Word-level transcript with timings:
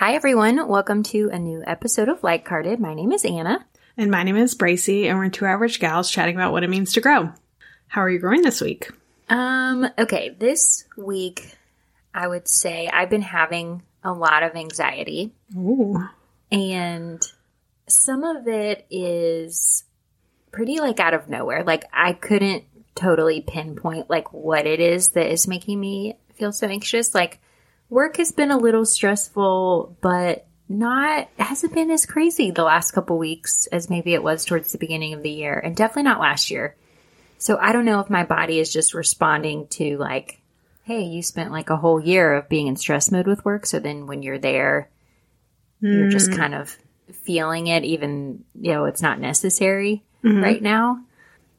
Hi, 0.00 0.14
everyone. 0.14 0.66
Welcome 0.66 1.02
to 1.02 1.28
a 1.30 1.38
new 1.38 1.62
episode 1.66 2.08
of 2.08 2.22
Like 2.22 2.48
Hearted. 2.48 2.80
My 2.80 2.94
name 2.94 3.12
is 3.12 3.22
Anna. 3.22 3.66
And 3.98 4.10
my 4.10 4.22
name 4.22 4.38
is 4.38 4.54
Bracey, 4.54 5.04
and 5.04 5.18
we're 5.18 5.28
two 5.28 5.44
average 5.44 5.78
gals 5.78 6.10
chatting 6.10 6.36
about 6.36 6.52
what 6.52 6.64
it 6.64 6.70
means 6.70 6.94
to 6.94 7.02
grow. 7.02 7.34
How 7.86 8.00
are 8.00 8.08
you 8.08 8.18
growing 8.18 8.40
this 8.40 8.62
week? 8.62 8.90
Um, 9.28 9.86
okay, 9.98 10.30
this 10.30 10.86
week 10.96 11.54
I 12.14 12.28
would 12.28 12.48
say 12.48 12.88
I've 12.88 13.10
been 13.10 13.20
having 13.20 13.82
a 14.02 14.10
lot 14.10 14.42
of 14.42 14.56
anxiety. 14.56 15.34
Ooh. 15.54 16.02
And 16.50 17.22
some 17.86 18.24
of 18.24 18.48
it 18.48 18.86
is 18.88 19.84
pretty 20.50 20.80
like 20.80 20.98
out 20.98 21.12
of 21.12 21.28
nowhere. 21.28 21.62
Like 21.62 21.84
I 21.92 22.14
couldn't 22.14 22.64
totally 22.94 23.42
pinpoint 23.42 24.08
like 24.08 24.32
what 24.32 24.66
it 24.66 24.80
is 24.80 25.10
that 25.10 25.30
is 25.30 25.46
making 25.46 25.78
me 25.78 26.16
feel 26.36 26.52
so 26.52 26.68
anxious. 26.68 27.14
Like 27.14 27.38
work 27.90 28.16
has 28.16 28.32
been 28.32 28.50
a 28.50 28.56
little 28.56 28.86
stressful, 28.86 29.96
but 30.00 30.46
not 30.68 31.28
hasn't 31.36 31.74
been 31.74 31.90
as 31.90 32.06
crazy 32.06 32.52
the 32.52 32.62
last 32.62 32.92
couple 32.92 33.18
weeks 33.18 33.66
as 33.66 33.90
maybe 33.90 34.14
it 34.14 34.22
was 34.22 34.44
towards 34.44 34.70
the 34.70 34.78
beginning 34.78 35.12
of 35.12 35.22
the 35.22 35.30
year 35.30 35.58
and 35.58 35.74
definitely 35.74 36.04
not 36.04 36.20
last 36.20 36.50
year. 36.50 36.76
So 37.38 37.58
I 37.60 37.72
don't 37.72 37.84
know 37.84 38.00
if 38.00 38.08
my 38.08 38.22
body 38.22 38.60
is 38.60 38.72
just 38.72 38.94
responding 38.94 39.66
to 39.68 39.96
like, 39.98 40.40
hey, 40.84 41.02
you 41.02 41.22
spent 41.22 41.50
like 41.50 41.70
a 41.70 41.76
whole 41.76 42.00
year 42.00 42.34
of 42.34 42.48
being 42.48 42.68
in 42.68 42.76
stress 42.76 43.10
mode 43.10 43.26
with 43.26 43.44
work. 43.44 43.66
So 43.66 43.80
then 43.80 44.06
when 44.06 44.22
you're 44.22 44.38
there, 44.38 44.88
you're 45.80 46.10
just 46.10 46.30
hmm. 46.30 46.36
kind 46.36 46.54
of 46.54 46.76
feeling 47.24 47.66
it, 47.66 47.84
even, 47.84 48.44
you 48.54 48.72
know, 48.72 48.84
it's 48.84 49.00
not 49.00 49.18
necessary 49.18 50.04
mm-hmm. 50.22 50.42
right 50.42 50.62
now. 50.62 51.02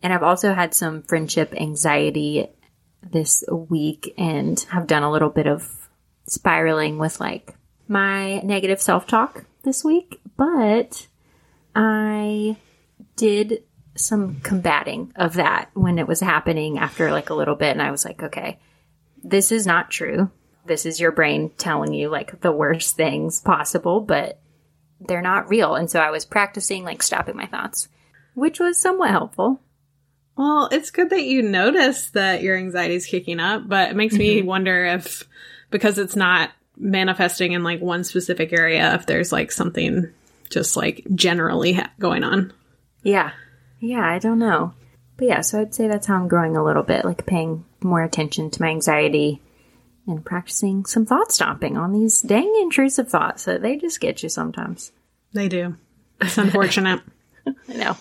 And 0.04 0.13
I've 0.13 0.23
also 0.23 0.54
had 0.54 0.73
some 0.73 1.02
friendship 1.02 1.54
anxiety 1.55 2.48
this 3.01 3.43
week 3.49 4.13
and 4.18 4.60
have 4.70 4.88
done 4.88 5.04
a 5.04 5.12
little 5.12 5.29
bit 5.29 5.48
of 5.48 5.80
spiraling 6.27 6.98
with 6.98 7.20
like 7.20 7.55
my 7.88 8.40
negative 8.40 8.82
self 8.82 9.08
talk 9.08 9.46
this 9.64 9.84
week. 9.84 10.20
But 10.38 11.08
I 11.76 12.58
did 13.16 13.63
some 13.96 14.40
combating 14.41 15.12
of 15.16 15.34
that 15.34 15.70
when 15.74 16.00
it 16.00 16.08
was 16.08 16.20
happening 16.20 16.78
after 16.78 17.12
like 17.12 17.30
a 17.30 17.36
little 17.36 17.55
bit. 17.55 17.72
And 17.72 17.82
I 17.82 17.91
was 17.91 18.05
like, 18.05 18.24
okay, 18.24 18.60
this 19.24 19.52
is 19.52 19.68
not 19.68 19.91
true. 19.91 20.32
This 20.66 20.86
is 20.86 21.00
your 21.00 21.12
brain 21.12 21.52
telling 21.58 21.94
you 21.94 22.10
like 22.10 22.41
the 22.41 22.52
worst 22.52 22.96
things 22.96 23.41
possible, 23.41 24.00
but 24.00 24.40
they're 25.00 25.22
not 25.22 25.50
real. 25.50 25.76
And 25.76 25.90
so 25.90 26.00
I 26.00 26.12
was 26.12 26.26
practicing 26.26 26.84
like 26.84 27.04
stopping 27.04 27.35
my 27.35 27.48
thoughts, 27.48 27.90
which 28.35 28.60
was 28.60 28.82
somewhat 28.82 29.10
helpful. 29.10 29.60
Well, 30.38 30.70
it's 30.72 30.91
good 30.91 31.10
that 31.10 31.24
you 31.24 31.41
notice 31.41 32.12
that 32.12 32.41
your 32.41 32.58
anxiety 32.58 32.96
is 32.96 33.06
kicking 33.06 33.40
up, 33.40 33.68
but 33.68 33.91
it 33.91 33.96
makes 33.96 34.16
me 34.16 34.38
mm-hmm. 34.38 34.48
wonder 34.48 34.85
if, 34.85 35.28
because 35.72 35.98
it's 35.98 36.16
not 36.16 36.52
manifesting 36.77 37.54
in 37.54 37.64
like 37.64 37.82
one 37.82 38.04
specific 38.04 38.54
area, 38.54 38.94
if 38.96 39.05
there's 39.05 39.32
like 39.32 39.52
something 39.52 40.12
just 40.50 40.78
like 40.78 41.05
generally 41.16 41.74
ha- 41.74 41.91
going 42.00 42.24
on. 42.24 42.54
Yeah. 43.04 43.32
Yeah, 43.80 44.08
I 44.08 44.20
don't 44.20 44.40
know. 44.40 44.74
But 45.18 45.28
yeah, 45.28 45.41
so 45.41 45.62
I'd 45.62 45.74
say 45.74 45.88
that's 45.88 46.08
how 46.08 46.16
I'm 46.16 46.28
growing 46.28 46.55
a 46.55 46.63
little 46.63 46.84
bit, 46.84 47.05
like 47.05 47.26
paying 47.26 47.66
more 47.82 48.04
attention 48.04 48.52
to 48.52 48.62
my 48.62 48.70
anxiety 48.70 49.41
and 50.08 50.24
practicing 50.26 50.86
some 50.86 51.05
thought 51.05 51.32
stopping 51.32 51.78
on 51.78 51.94
these 51.94 52.22
dang 52.22 52.54
intrusive 52.62 53.10
thoughts 53.10 53.46
that 53.46 53.62
they 53.62 53.78
just 53.78 54.00
get 54.00 54.24
you 54.24 54.30
sometimes. 54.30 54.91
They 55.34 55.48
do. 55.48 55.78
It's 56.20 56.38
unfortunate. 56.38 57.02
I 57.70 57.74
know. 57.74 57.98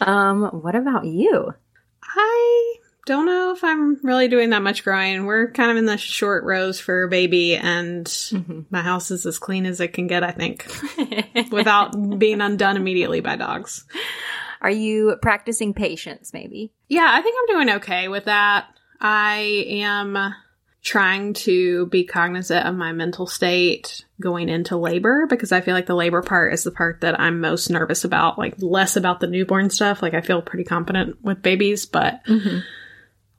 Um, 0.00 0.42
what 0.62 0.74
about 0.74 1.04
you? 1.04 1.52
I 2.02 2.74
don't 3.08 3.24
know 3.24 3.52
if 3.52 3.64
I'm 3.64 3.96
really 4.02 4.28
doing 4.28 4.50
that 4.50 4.62
much 4.62 4.84
growing. 4.84 5.24
We're 5.24 5.50
kind 5.50 5.70
of 5.70 5.78
in 5.78 5.86
the 5.86 5.96
short 5.96 6.44
rows 6.44 6.78
for 6.78 7.08
baby, 7.08 7.56
and 7.56 8.06
mm-hmm. 8.06 8.60
my 8.70 8.82
house 8.82 9.10
is 9.10 9.24
as 9.24 9.38
clean 9.38 9.64
as 9.64 9.80
it 9.80 9.94
can 9.94 10.06
get, 10.06 10.22
I 10.22 10.30
think, 10.30 10.70
without 11.50 12.18
being 12.18 12.42
undone 12.42 12.76
immediately 12.76 13.20
by 13.20 13.36
dogs. 13.36 13.86
Are 14.60 14.70
you 14.70 15.16
practicing 15.22 15.72
patience 15.72 16.32
maybe? 16.34 16.70
Yeah, 16.88 17.08
I 17.08 17.22
think 17.22 17.36
I'm 17.38 17.56
doing 17.56 17.76
okay 17.76 18.08
with 18.08 18.26
that. 18.26 18.66
I 19.00 19.64
am 19.68 20.34
trying 20.82 21.32
to 21.32 21.86
be 21.86 22.04
cognizant 22.04 22.66
of 22.66 22.74
my 22.74 22.92
mental 22.92 23.26
state 23.26 24.04
going 24.20 24.48
into 24.48 24.76
labor 24.76 25.26
because 25.28 25.50
I 25.52 25.60
feel 25.62 25.74
like 25.74 25.86
the 25.86 25.94
labor 25.94 26.22
part 26.22 26.52
is 26.52 26.64
the 26.64 26.70
part 26.70 27.00
that 27.00 27.18
I'm 27.18 27.40
most 27.40 27.70
nervous 27.70 28.04
about, 28.04 28.38
like 28.38 28.54
less 28.58 28.96
about 28.96 29.20
the 29.20 29.26
newborn 29.28 29.70
stuff. 29.70 30.02
Like 30.02 30.14
I 30.14 30.20
feel 30.20 30.42
pretty 30.42 30.64
confident 30.64 31.22
with 31.22 31.42
babies, 31.42 31.86
but 31.86 32.24
mm-hmm. 32.26 32.58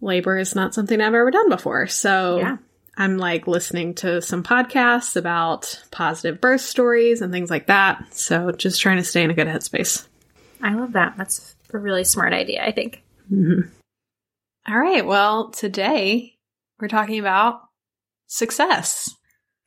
Labor 0.02 0.38
is 0.38 0.56
not 0.56 0.74
something 0.74 1.00
I've 1.00 1.08
ever 1.14 1.32
done 1.32 1.50
before. 1.50 1.88
So 1.88 2.38
Yeah. 2.40 2.58
I'm 2.98 3.18
like 3.18 3.48
listening 3.48 3.94
to 3.96 4.22
some 4.22 4.44
podcasts 4.44 5.16
about 5.16 5.82
positive 5.92 6.42
birth 6.42 6.62
stories 6.62 7.22
and 7.22 7.32
things 7.32 7.50
like 7.50 7.68
that. 7.68 8.14
So 8.14 8.52
just 8.52 8.82
trying 8.82 8.98
to 8.98 9.04
stay 9.04 9.24
in 9.24 9.32
a 9.32 9.34
good 9.34 9.48
headspace. 9.48 10.06
I 10.62 10.74
love 10.74 10.94
that. 10.94 11.14
That's 11.18 11.56
a 11.74 11.78
really 11.78 12.04
smart 12.04 12.34
idea, 12.34 12.66
I 12.66 12.72
think. 12.72 13.02
Mm-hmm. 13.32 13.70
All 14.68 14.78
right. 14.78 15.06
Well, 15.06 15.50
today 15.52 16.36
we're 16.80 16.90
talking 16.90 17.20
about 17.20 17.62
success. 18.28 19.10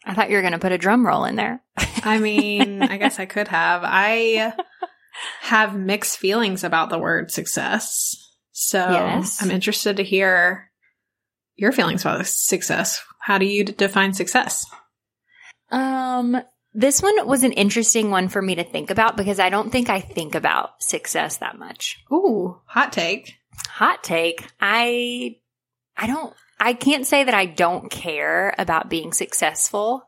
I 0.05 0.15
thought 0.15 0.29
you 0.31 0.37
were 0.37 0.43
going 0.43 0.53
to 0.53 0.59
put 0.59 0.73
a 0.73 0.79
drum 0.79 1.07
roll 1.07 1.25
in 1.25 1.37
there. 1.37 1.63
I 2.05 2.19
mean, 2.19 2.83
I 2.83 2.99
guess 2.99 3.19
I 3.19 3.25
could 3.25 3.49
have. 3.49 3.83
I 3.85 4.53
have 5.41 5.75
mixed 5.75 6.19
feelings 6.19 6.65
about 6.65 6.91
the 6.91 6.99
word 6.99 7.31
success. 7.31 8.22
So 8.63 8.79
Yes. 8.79 9.43
I'm 9.43 9.51
interested 9.51 9.97
to 9.97 10.05
hear 10.05 10.71
your 11.57 11.73
feelings 11.73 12.03
about 12.03 12.27
success. 12.27 13.03
How 13.19 13.39
do 13.39 13.45
you 13.47 13.65
d- 13.65 13.73
define 13.73 14.15
success? 14.15 14.67
Um, 15.71 16.41
this 16.75 17.03
one 17.03 17.27
was 17.27 17.43
an 17.43 17.53
interesting 17.53 18.11
one 18.11 18.29
for 18.29 18.41
me 18.41 18.55
to 18.55 18.65
think 18.65 18.91
about 18.91 19.17
because 19.17 19.39
I 19.41 19.51
don't 19.51 19.71
think 19.71 19.91
I 19.91 20.01
think 20.01 20.35
about 20.35 20.83
success 20.83 21.39
that 21.39 21.59
much. 21.59 21.99
Ooh, 22.13 22.61
hot 22.67 22.93
take. 22.93 23.35
Hot 23.69 24.03
take. 24.03 24.47
I, 24.61 25.37
I 25.97 26.07
don't, 26.07 26.33
I 26.59 26.73
can't 26.73 27.07
say 27.07 27.25
that 27.25 27.35
I 27.35 27.47
don't 27.47 27.91
care 27.91 28.55
about 28.59 28.89
being 28.89 29.13
successful 29.13 30.03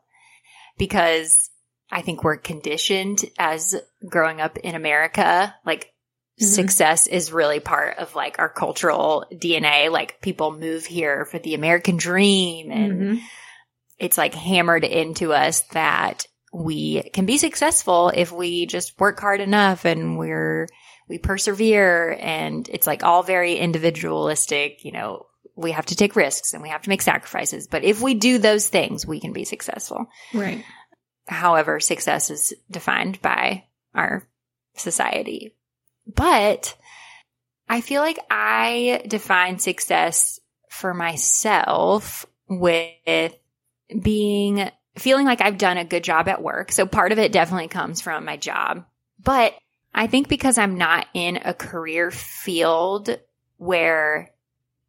because 0.77 1.49
I 1.91 2.01
think 2.01 2.23
we're 2.23 2.37
conditioned 2.37 3.25
as 3.37 3.75
growing 4.09 4.41
up 4.41 4.57
in 4.57 4.75
America, 4.75 5.53
like 5.65 5.91
Mm-hmm. 6.41 6.51
success 6.51 7.07
is 7.07 7.31
really 7.31 7.61
part 7.61 7.97
of 7.97 8.13
like 8.13 8.39
our 8.39 8.49
cultural 8.49 9.25
DNA. 9.31 9.89
Like 9.89 10.19
people 10.19 10.51
move 10.51 10.85
here 10.85 11.23
for 11.23 11.39
the 11.39 11.53
American 11.53 11.95
dream 11.95 12.71
and 12.71 12.93
mm-hmm. 12.93 13.25
it's 13.99 14.17
like 14.17 14.33
hammered 14.33 14.83
into 14.83 15.31
us 15.31 15.61
that 15.71 16.27
we 16.53 17.03
can 17.13 17.25
be 17.25 17.37
successful 17.37 18.11
if 18.13 18.33
we 18.33 18.65
just 18.65 18.99
work 18.99 19.17
hard 19.17 19.39
enough 19.39 19.85
and 19.85 20.17
we're 20.17 20.67
we 21.07 21.19
persevere. 21.19 22.17
And 22.19 22.67
it's 22.67 22.87
like 22.87 23.03
all 23.03 23.23
very 23.23 23.55
individualistic. 23.55 24.83
You 24.83 24.91
know 24.91 25.27
we 25.55 25.71
have 25.71 25.85
to 25.85 25.95
take 25.95 26.17
risks 26.17 26.53
and 26.53 26.61
we 26.61 26.67
have 26.67 26.81
to 26.81 26.89
make 26.89 27.01
sacrifices. 27.01 27.67
But 27.67 27.85
if 27.85 28.01
we 28.01 28.13
do 28.13 28.39
those 28.39 28.67
things 28.67 29.05
we 29.05 29.21
can 29.21 29.31
be 29.31 29.45
successful. 29.45 30.07
Right. 30.33 30.65
however 31.27 31.79
success 31.79 32.29
is 32.29 32.53
defined 32.69 33.21
by 33.21 33.63
our 33.93 34.27
society 34.75 35.55
but 36.13 36.75
i 37.69 37.81
feel 37.81 38.01
like 38.01 38.19
i 38.29 39.03
define 39.07 39.59
success 39.59 40.39
for 40.69 40.93
myself 40.93 42.25
with 42.47 43.35
being 44.01 44.69
feeling 44.97 45.25
like 45.25 45.41
I've 45.41 45.57
done 45.57 45.77
a 45.77 45.83
good 45.83 46.03
job 46.03 46.27
at 46.29 46.41
work. 46.41 46.71
So 46.71 46.85
part 46.85 47.11
of 47.11 47.19
it 47.19 47.33
definitely 47.33 47.67
comes 47.67 47.99
from 47.99 48.23
my 48.23 48.37
job. 48.37 48.85
But 49.21 49.53
I 49.93 50.07
think 50.07 50.29
because 50.29 50.57
I'm 50.57 50.77
not 50.77 51.05
in 51.13 51.37
a 51.43 51.53
career 51.53 52.11
field 52.11 53.17
where 53.57 54.31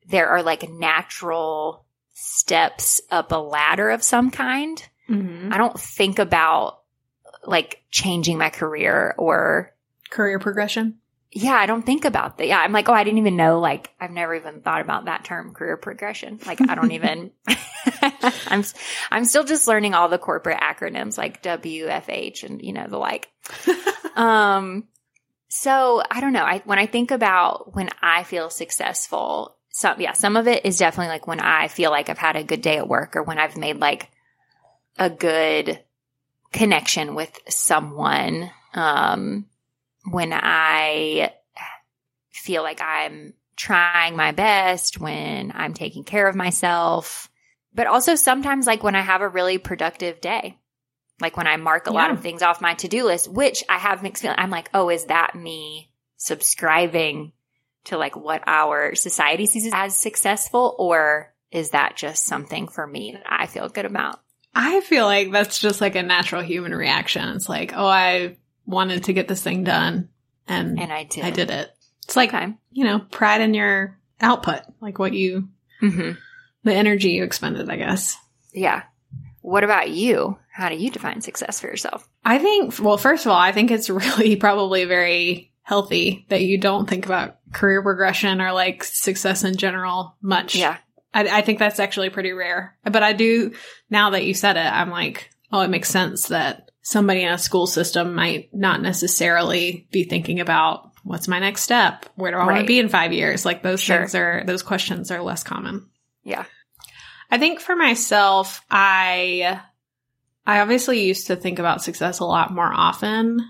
there 0.09 0.29
are 0.29 0.43
like 0.43 0.69
natural 0.69 1.85
steps 2.15 3.01
up 3.11 3.33
a 3.33 3.37
ladder 3.37 3.91
of 3.91 4.03
some 4.03 4.31
kind, 4.31 4.83
Mm-hmm. 5.09 5.53
I 5.53 5.59
don't 5.59 5.79
think 5.79 6.19
about 6.19 6.81
like 7.45 7.83
changing 7.91 8.39
my 8.39 8.51
career 8.51 9.15
or 9.19 9.73
Career 10.11 10.39
progression. 10.39 10.99
Yeah, 11.33 11.55
I 11.55 11.67
don't 11.67 11.85
think 11.85 12.05
about 12.05 12.39
that. 12.39 12.47
Yeah, 12.47 12.59
I'm 12.59 12.73
like, 12.73 12.89
oh, 12.89 12.95
I 12.95 13.05
didn't 13.05 13.19
even 13.19 13.37
know. 13.37 13.61
Like, 13.61 13.91
I've 14.01 14.11
never 14.11 14.35
even 14.35 14.61
thought 14.61 14.81
about 14.81 15.07
that 15.07 15.25
term, 15.25 15.53
career 15.53 15.77
progression. 15.77 16.39
Like, 16.47 16.61
I 16.69 16.75
don't 16.75 16.93
even. 16.93 17.33
I'm 18.49 18.65
I'm 19.11 19.25
still 19.25 19.45
just 19.45 19.69
learning 19.69 19.95
all 19.95 20.09
the 20.09 20.19
corporate 20.19 20.61
acronyms 20.61 21.19
like 21.19 21.43
WFH 21.43 22.45
and 22.45 22.63
you 22.63 22.73
know 22.73 22.87
the 22.89 22.99
like. 22.99 23.31
um, 24.17 24.85
so 25.49 26.03
I 26.11 26.21
don't 26.21 26.33
know. 26.33 26.45
I 26.45 26.63
when 26.65 26.79
I 26.79 26.87
think 26.87 27.11
about 27.11 27.75
when 27.75 27.91
I 28.03 28.25
feel 28.25 28.51
successful, 28.51 29.57
some 29.71 30.01
yeah, 30.01 30.13
some 30.13 30.37
of 30.37 30.49
it 30.49 30.65
is 30.65 30.79
definitely 30.79 31.09
like 31.09 31.27
when 31.27 31.41
I 31.41 31.69
feel 31.69 31.91
like 31.91 32.09
I've 32.09 32.19
had 32.19 32.37
a 32.37 32.45
good 32.45 32.63
day 32.63 32.79
at 32.79 32.89
work 32.89 33.17
or 33.17 33.23
when 33.23 33.39
I've 33.39 33.57
made 33.57 33.79
like 33.79 34.11
a 34.99 35.11
good 35.11 35.81
connection 36.53 37.15
with 37.15 37.39
someone. 37.49 38.51
Um, 38.75 39.47
when 40.11 40.33
I 40.33 41.33
feel 42.33 42.63
like 42.63 42.81
I'm 42.81 43.35
trying 43.57 44.17
my 44.17 44.33
best, 44.33 45.01
when 45.01 45.53
I'm 45.55 45.75
taking 45.75 46.05
care 46.05 46.29
of 46.29 46.37
myself, 46.37 47.31
but 47.75 47.87
also 47.87 48.15
sometimes 48.15 48.67
like 48.67 48.83
when 48.83 48.95
I 48.95 49.01
have 49.01 49.21
a 49.21 49.29
really 49.29 49.59
productive 49.59 50.21
day. 50.21 50.59
Like 51.19 51.39
when 51.39 51.47
I 51.47 51.57
mark 51.57 51.87
a 51.87 51.93
lot 51.93 52.11
of 52.11 52.21
things 52.21 52.43
off 52.43 52.61
my 52.61 52.75
to 52.75 52.89
do 52.89 53.07
list, 53.07 53.27
which 53.27 53.65
I 53.71 53.79
have 53.79 54.03
mixed 54.03 54.21
feelings. 54.21 54.39
I'm 54.39 54.51
like, 54.51 54.69
oh, 54.75 54.91
is 54.91 55.07
that 55.07 55.35
me 55.35 55.91
subscribing 56.19 57.33
to 57.85 57.97
like 57.97 58.17
what 58.17 58.43
our 58.47 58.95
society 58.95 59.47
sees 59.47 59.71
as 59.73 59.97
successful, 59.97 60.75
or 60.79 61.33
is 61.51 61.71
that 61.71 61.97
just 61.97 62.27
something 62.27 62.69
for 62.69 62.87
me 62.87 63.13
that 63.13 63.23
I 63.27 63.47
feel 63.47 63.71
good 63.71 63.87
about? 63.87 64.21
I 64.55 64.81
feel 64.81 65.07
like 65.07 65.33
that's 65.33 65.59
just 65.59 65.81
like 65.81 65.97
a 65.97 66.03
natural 66.03 66.43
human 66.43 66.75
reaction. 66.75 67.27
It's 67.31 67.49
like, 67.49 67.73
oh, 67.75 67.87
I 67.87 68.37
wanted 68.67 69.05
to 69.05 69.13
get 69.13 69.29
this 69.29 69.43
thing 69.43 69.65
done 69.65 70.09
and, 70.49 70.79
And 70.81 70.93
I 70.93 71.05
did. 71.05 71.25
I 71.25 71.31
did 71.31 71.51
it. 71.51 71.71
It's 72.05 72.17
like, 72.17 72.33
Okay. 72.35 72.53
you 72.71 72.85
know, 72.85 73.01
pride 73.01 73.41
in 73.41 73.55
your 73.55 73.99
output, 74.21 74.61
like 74.81 74.99
what 74.99 75.13
you, 75.13 75.49
hmm 75.81 76.13
the 76.65 76.75
energy 76.75 77.11
you 77.11 77.23
expended, 77.23 77.71
I 77.71 77.77
guess. 77.77 78.17
Yeah. 78.53 78.83
What 79.41 79.63
about 79.63 79.89
you? 79.91 80.37
How 80.53 80.69
do 80.69 80.75
you 80.75 80.91
define 80.91 81.21
success 81.21 81.61
for 81.61 81.69
yourself? 81.69 82.09
I 82.25 82.39
think, 82.39 82.81
well, 82.81 82.99
first 82.99 83.25
of 83.25 83.31
all, 83.31 83.39
I 83.39 83.53
think 83.53 83.71
it's 83.71 83.89
really 83.91 84.35
probably 84.35 84.85
very 84.85 85.53
healthy 85.63 86.27
that 86.29 86.43
you 86.43 86.59
don't 86.59 86.89
think 86.89 87.07
about 87.07 87.39
career 87.53 87.83
progression 87.83 88.41
or 88.41 88.51
like 88.53 88.83
success 88.83 89.45
in 89.45 89.57
general 89.57 90.17
much. 90.21 90.57
Yeah. 90.57 90.77
I, 91.15 91.39
I 91.39 91.43
think 91.43 91.61
that's 91.61 91.79
actually 91.79 92.11
pretty 92.11 92.33
rare. 92.33 92.77
But 92.83 93.05
I 93.05 93.13
do, 93.13 93.53
now 93.89 94.11
that 94.11 94.25
you 94.25 94.35
said 94.35 94.57
it, 94.57 94.61
I'm 94.67 94.91
like, 94.91 95.31
oh, 95.53 95.61
it 95.61 95.71
makes 95.71 95.89
sense 95.89 96.29
that 96.29 96.66
somebody 96.89 97.23
in 97.25 97.33
a 97.33 97.37
school 97.39 97.67
system 97.67 98.15
might 98.15 98.49
not 98.55 98.81
necessarily 98.81 99.89
be 99.91 100.05
thinking 100.05 100.39
about 100.39 100.93
what's 101.03 101.27
my 101.27 101.41
next 101.41 101.63
step? 101.63 102.07
Where 102.15 102.31
do 102.31 102.37
I 102.37 102.47
want 102.47 102.59
to 102.61 102.65
be 102.65 102.79
in 102.79 102.89
five 102.89 103.13
years? 103.13 103.45
Like 103.45 103.61
those 103.61 103.81
Sure. 103.81 103.99
things 103.99 104.15
are, 104.15 104.45
those 104.47 104.63
questions 104.63 105.11
are 105.11 105.21
less 105.21 105.43
common. 105.43 105.89
Yeah. 106.23 106.45
I 107.29 107.39
think 107.39 107.59
for 107.59 107.75
myself, 107.75 108.65
I 108.71 109.61
I 110.47 110.61
obviously 110.61 111.05
used 111.05 111.27
to 111.27 111.35
think 111.35 111.59
about 111.59 111.83
success 111.83 112.21
a 112.21 112.25
lot 112.25 112.55
more 112.55 112.73
often, 112.73 113.41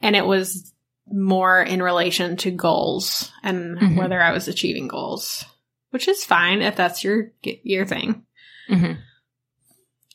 and 0.00 0.14
it 0.14 0.24
was 0.24 0.72
more 1.10 1.60
in 1.60 1.82
relation 1.82 2.36
to 2.36 2.52
goals 2.52 3.32
and 3.42 3.76
Mhm. 3.76 3.96
whether 3.96 4.22
I 4.22 4.30
was 4.30 4.46
achieving 4.46 4.86
goals, 4.86 5.44
which 5.90 6.06
is 6.06 6.24
fine 6.24 6.62
if 6.62 6.76
that's 6.76 7.02
your 7.02 7.32
your 7.42 7.86
thing. 7.86 8.24
hmm 8.68 8.92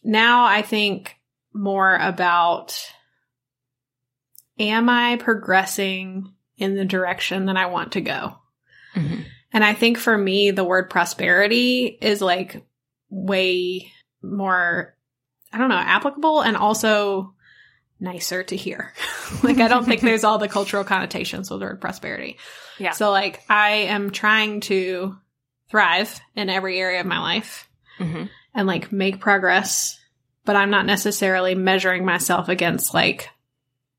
Now 0.02 0.46
I 0.46 0.62
think 0.62 1.18
more 1.60 1.96
about 1.96 2.80
am 4.58 4.90
I 4.90 5.18
progressing 5.18 6.34
in 6.58 6.76
the 6.76 6.86
direction 6.86 7.46
that 7.46 7.58
I 7.58 7.68
want 7.68 7.94
to 7.94 8.02
go? 8.02 8.36
hmm 8.94 9.22
And 9.52 9.64
I 9.64 9.74
think 9.74 9.98
for 9.98 10.18
me, 10.18 10.52
the 10.52 10.64
word 10.64 10.90
prosperity 10.90 11.86
is 12.02 12.22
like 12.22 12.66
way 13.10 13.92
more, 14.22 14.96
I 15.52 15.58
don't 15.58 15.70
know, 15.70 15.76
applicable 15.76 16.42
and 16.42 16.56
also 16.58 17.34
nicer 18.00 18.44
to 18.44 18.56
hear. 18.56 18.94
like, 19.44 19.60
I 19.60 19.68
don't 19.68 19.86
think 19.86 20.02
there's 20.02 20.24
all 20.24 20.38
the 20.38 20.48
cultural 20.48 20.84
connotations 20.84 21.50
with 21.50 21.60
the 21.60 21.66
word 21.66 21.82
prosperity. 21.82 22.38
Yeah. 22.78 22.92
So, 22.92 23.12
like, 23.12 23.44
I 23.50 23.72
am 23.90 24.12
trying 24.12 24.62
to 24.62 25.18
thrive 25.70 26.20
in 26.36 26.50
every 26.50 26.80
area 26.80 27.02
of 27.02 27.06
my 27.06 27.20
life 27.20 27.68
hmm 27.98 28.26
and 28.56 28.68
like 28.68 28.92
make 28.92 29.20
progress, 29.20 29.99
but 30.46 30.56
I'm 30.56 30.70
not 30.70 30.86
necessarily 30.86 31.56
measuring 31.56 32.06
myself 32.06 32.50
against 32.50 32.94
like 32.94 33.30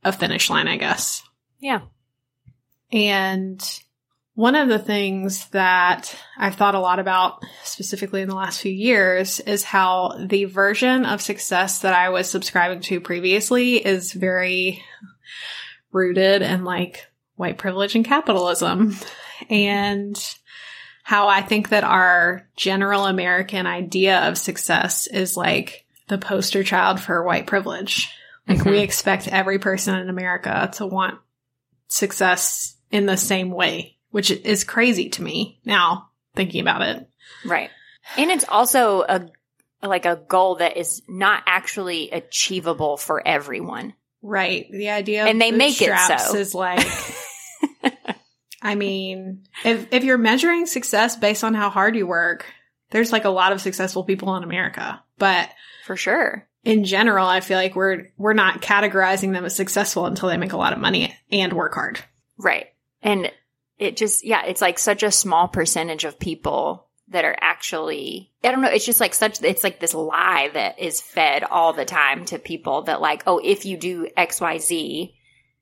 a 0.02 0.12
finish 0.12 0.50
line, 0.50 0.68
I 0.68 0.76
guess. 0.76 1.22
Yeah. 1.58 1.80
And 2.92 3.62
one 4.34 4.56
of 4.56 4.68
the 4.68 4.78
things 4.78 5.46
that 5.50 6.16
I've 6.36 6.54
thought 6.54 6.74
a 6.74 6.80
lot 6.80 6.98
about, 6.98 7.44
specifically 7.64 8.22
in 8.22 8.28
the 8.28 8.34
last 8.34 8.60
few 8.60 8.72
years, 8.72 9.38
is 9.40 9.62
how 9.64 10.16
the 10.18 10.46
version 10.46 11.04
of 11.04 11.20
success 11.20 11.80
that 11.80 11.94
I 11.94 12.08
was 12.08 12.30
subscribing 12.30 12.80
to 12.82 13.00
previously 13.00 13.76
is 13.76 14.12
very 14.12 14.82
rooted 15.92 16.42
in 16.42 16.64
like 16.64 17.06
white 17.36 17.58
privilege 17.58 17.94
and 17.94 18.04
capitalism. 18.04 18.96
And 19.48 20.18
how 21.02 21.28
I 21.28 21.42
think 21.42 21.70
that 21.70 21.84
our 21.84 22.48
general 22.56 23.06
American 23.06 23.66
idea 23.66 24.28
of 24.28 24.38
success 24.38 25.06
is 25.06 25.36
like 25.36 25.84
the 26.10 26.18
poster 26.18 26.62
child 26.62 27.00
for 27.00 27.22
white 27.24 27.46
privilege. 27.46 28.10
Like 28.46 28.64
we 28.64 28.72
Mhm. 28.78 28.82
expect 28.82 29.28
every 29.28 29.58
person 29.58 29.94
in 29.94 30.10
America 30.10 30.70
to 30.74 30.86
want 30.86 31.18
success 31.88 32.76
in 32.90 33.06
the 33.06 33.16
same 33.16 33.50
way, 33.50 33.96
which 34.10 34.30
is 34.30 34.64
crazy 34.64 35.08
to 35.10 35.22
me 35.22 35.60
now 35.64 36.08
thinking 36.34 36.60
about 36.60 36.82
it. 36.82 37.08
Right. 37.44 37.70
And 38.16 38.30
it's 38.30 38.44
also 38.48 39.02
a 39.02 39.28
like 39.82 40.04
a 40.04 40.16
goal 40.28 40.56
that 40.56 40.76
is 40.76 41.00
not 41.08 41.42
actually 41.46 42.10
achievable 42.10 42.96
for 42.98 43.26
everyone. 43.26 43.94
Right. 44.20 44.66
The 44.70 44.90
idea 44.90 45.22
of 45.22 45.28
And 45.28 45.40
they 45.40 45.52
make 45.52 45.80
it 45.80 45.96
so. 46.18 46.34
is 46.36 46.54
like 46.54 46.86
I 48.62 48.74
mean, 48.74 49.44
if 49.64 49.86
if 49.92 50.04
you're 50.04 50.18
measuring 50.18 50.66
success 50.66 51.16
based 51.16 51.44
on 51.44 51.54
how 51.54 51.70
hard 51.70 51.96
you 51.96 52.06
work, 52.06 52.44
there's 52.90 53.12
like 53.12 53.24
a 53.24 53.30
lot 53.30 53.52
of 53.52 53.60
successful 53.60 54.04
people 54.04 54.36
in 54.36 54.42
America. 54.42 55.02
But 55.18 55.48
For 55.86 55.96
sure. 55.96 56.46
in 56.64 56.84
general, 56.84 57.26
I 57.26 57.40
feel 57.40 57.56
like 57.56 57.74
we're 57.74 58.12
we're 58.18 58.32
not 58.34 58.60
categorizing 58.62 59.32
them 59.32 59.44
as 59.44 59.56
successful 59.56 60.06
until 60.06 60.28
they 60.28 60.36
make 60.36 60.52
a 60.52 60.56
lot 60.58 60.72
of 60.72 60.78
money 60.78 61.14
and 61.32 61.52
work 61.52 61.74
hard. 61.74 62.00
Right. 62.38 62.66
And 63.02 63.30
it 63.78 63.96
just, 63.96 64.24
yeah, 64.24 64.44
it's 64.44 64.60
like 64.60 64.78
such 64.78 65.02
a 65.02 65.10
small 65.10 65.48
percentage 65.48 66.04
of 66.04 66.18
people 66.18 66.86
that 67.08 67.24
are 67.24 67.36
actually, 67.40 68.30
I 68.44 68.50
don't 68.50 68.60
know, 68.60 68.68
it's 68.68 68.84
just 68.84 69.00
like 69.00 69.14
such, 69.14 69.42
it's 69.42 69.64
like 69.64 69.80
this 69.80 69.94
lie 69.94 70.50
that 70.52 70.78
is 70.78 71.00
fed 71.00 71.42
all 71.44 71.72
the 71.72 71.84
time 71.86 72.24
to 72.26 72.38
people 72.38 72.82
that 72.82 73.00
like, 73.00 73.22
oh, 73.26 73.40
if 73.42 73.64
you 73.64 73.76
do 73.78 74.06
XYZ, 74.16 75.12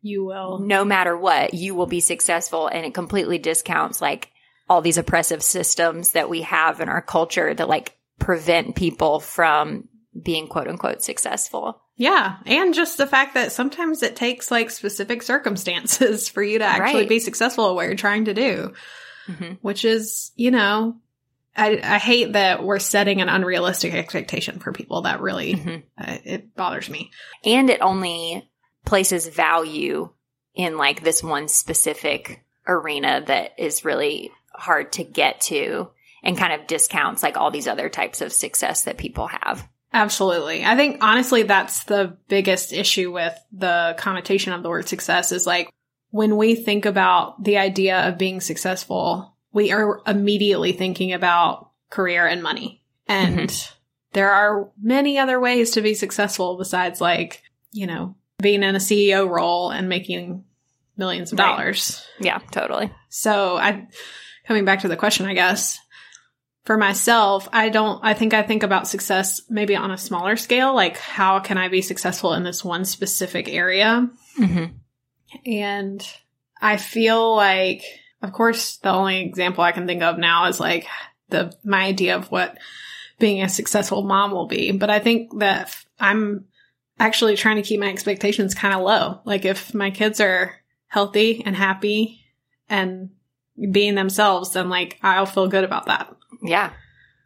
You 0.02 0.24
will. 0.24 0.58
no 0.58 0.84
matter 0.84 1.16
what, 1.16 1.54
you 1.54 1.74
will 1.74 1.86
be 1.86 2.00
successful. 2.00 2.66
And 2.66 2.84
it 2.84 2.92
completely 2.92 3.38
discounts 3.38 4.02
like 4.02 4.30
all 4.68 4.82
these 4.82 4.98
oppressive 4.98 5.42
systems 5.42 6.12
that 6.12 6.28
we 6.28 6.42
have 6.42 6.80
in 6.80 6.88
our 6.88 7.00
culture 7.02 7.54
that 7.54 7.68
like 7.68 7.96
prevent 8.18 8.74
people 8.76 9.20
from 9.20 9.88
being 10.22 10.46
quote 10.48 10.68
unquote 10.68 11.02
successful. 11.02 11.80
Yeah, 11.96 12.36
and 12.46 12.74
just 12.74 12.96
the 12.96 13.06
fact 13.06 13.34
that 13.34 13.52
sometimes 13.52 14.02
it 14.02 14.14
takes 14.16 14.50
like 14.50 14.70
specific 14.70 15.22
circumstances 15.22 16.28
for 16.30 16.42
you 16.42 16.58
to 16.60 16.64
actually 16.64 17.02
Right. 17.02 17.08
be 17.08 17.18
successful 17.20 17.68
at 17.70 17.74
what 17.74 17.86
you're 17.86 17.96
trying 17.96 18.26
to 18.26 18.34
do, 18.34 18.72
hmm 19.26 19.52
which 19.60 19.84
is, 19.84 20.30
you 20.36 20.50
know, 20.50 20.96
I, 21.56 21.80
I 21.82 21.98
hate 21.98 22.34
that 22.34 22.62
we're 22.62 22.78
setting 22.78 23.20
an 23.20 23.28
unrealistic 23.28 23.92
expectation 23.94 24.60
for 24.60 24.72
people. 24.72 25.02
That 25.02 25.20
really 25.20 25.52
hmm 25.54 25.76
uh, 25.98 26.18
it 26.24 26.54
bothers 26.54 26.88
me. 26.88 27.10
and 27.44 27.68
it 27.70 27.80
only 27.80 28.48
places 28.84 29.26
value 29.26 30.10
in 30.54 30.76
like 30.76 31.02
this 31.02 31.22
one 31.22 31.48
specific 31.48 32.44
arena 32.66 33.22
that 33.26 33.52
is 33.58 33.84
really 33.84 34.30
hard 34.52 34.92
to 34.92 35.04
get 35.04 35.40
to 35.42 35.88
and 36.22 36.36
kind 36.38 36.52
of 36.52 36.66
discounts 36.66 37.22
like 37.22 37.36
all 37.36 37.50
these 37.50 37.68
other 37.68 37.88
types 37.88 38.20
of 38.20 38.32
success 38.32 38.84
that 38.84 38.98
people 38.98 39.26
have. 39.28 39.66
Absolutely. 39.92 40.64
I 40.64 40.76
think 40.76 40.98
honestly, 41.02 41.44
that's 41.44 41.84
the 41.84 42.16
biggest 42.28 42.72
issue 42.72 43.12
with 43.12 43.38
the 43.52 43.94
connotation 43.98 44.52
of 44.52 44.62
the 44.62 44.68
word 44.68 44.88
success 44.88 45.32
is 45.32 45.46
like 45.46 45.70
when 46.10 46.36
we 46.36 46.54
think 46.54 46.84
about 46.84 47.42
the 47.42 47.58
idea 47.58 48.08
of 48.08 48.18
being 48.18 48.40
successful, 48.40 49.34
we 49.52 49.72
are 49.72 50.00
immediately 50.06 50.72
thinking 50.72 51.12
about 51.12 51.70
career 51.90 52.26
and 52.26 52.42
money. 52.42 52.82
And 53.06 53.48
mm-hmm. 53.48 53.74
there 54.12 54.30
are 54.30 54.70
many 54.80 55.18
other 55.18 55.40
ways 55.40 55.72
to 55.72 55.82
be 55.82 55.94
successful 55.94 56.58
besides 56.58 57.00
like, 57.00 57.42
you 57.72 57.86
know, 57.86 58.14
being 58.40 58.62
in 58.62 58.74
a 58.74 58.78
CEO 58.78 59.28
role 59.28 59.70
and 59.70 59.88
making 59.88 60.44
millions 60.96 61.32
of 61.32 61.38
Right. 61.38 61.46
dollars. 61.46 62.06
Yeah, 62.20 62.38
totally. 62.50 62.90
So 63.08 63.56
I, 63.56 63.88
coming 64.46 64.64
back 64.64 64.80
to 64.80 64.88
the 64.88 64.96
question, 64.96 65.26
I 65.26 65.34
guess 65.34 65.78
for 66.68 66.76
myself, 66.76 67.48
I 67.50 67.70
don't, 67.70 67.98
I 68.04 68.12
think 68.12 68.34
I 68.34 68.42
think 68.42 68.62
about 68.62 68.86
success 68.86 69.40
maybe 69.48 69.74
on 69.74 69.90
a 69.90 69.96
smaller 69.96 70.36
scale. 70.36 70.74
Like 70.74 70.98
how 70.98 71.40
can 71.40 71.56
I 71.56 71.68
be 71.68 71.80
successful 71.80 72.34
in 72.34 72.44
this 72.44 72.62
one 72.62 72.84
specific 72.84 73.48
area? 73.48 74.10
hmm 74.36 74.64
And 75.46 76.06
I 76.60 76.76
feel 76.76 77.34
like, 77.34 77.84
of 78.20 78.34
course, 78.34 78.76
the 78.76 78.90
only 78.90 79.22
example 79.22 79.64
I 79.64 79.72
can 79.72 79.86
think 79.86 80.02
of 80.02 80.18
now 80.18 80.44
is 80.44 80.60
like 80.60 80.86
the, 81.30 81.54
my 81.64 81.84
idea 81.84 82.16
of 82.16 82.30
what 82.30 82.58
being 83.18 83.42
a 83.42 83.48
successful 83.48 84.02
mom 84.02 84.32
will 84.32 84.46
be. 84.46 84.70
But 84.72 84.90
I 84.90 84.98
think 84.98 85.38
that 85.38 85.74
I'm 85.98 86.44
actually 87.00 87.36
trying 87.36 87.56
to 87.56 87.62
keep 87.62 87.80
my 87.80 87.88
expectations 87.88 88.54
kind 88.54 88.74
of 88.74 88.82
low. 88.82 89.22
Like 89.24 89.46
if 89.46 89.72
my 89.72 89.90
kids 89.90 90.20
are 90.20 90.54
healthy 90.88 91.42
and 91.46 91.56
happy 91.56 92.26
and 92.68 93.08
being 93.70 93.94
themselves, 93.94 94.52
then 94.52 94.68
like 94.68 94.98
I'll 95.02 95.24
feel 95.24 95.48
good 95.48 95.64
about 95.64 95.86
that. 95.86 96.14
Yeah, 96.42 96.72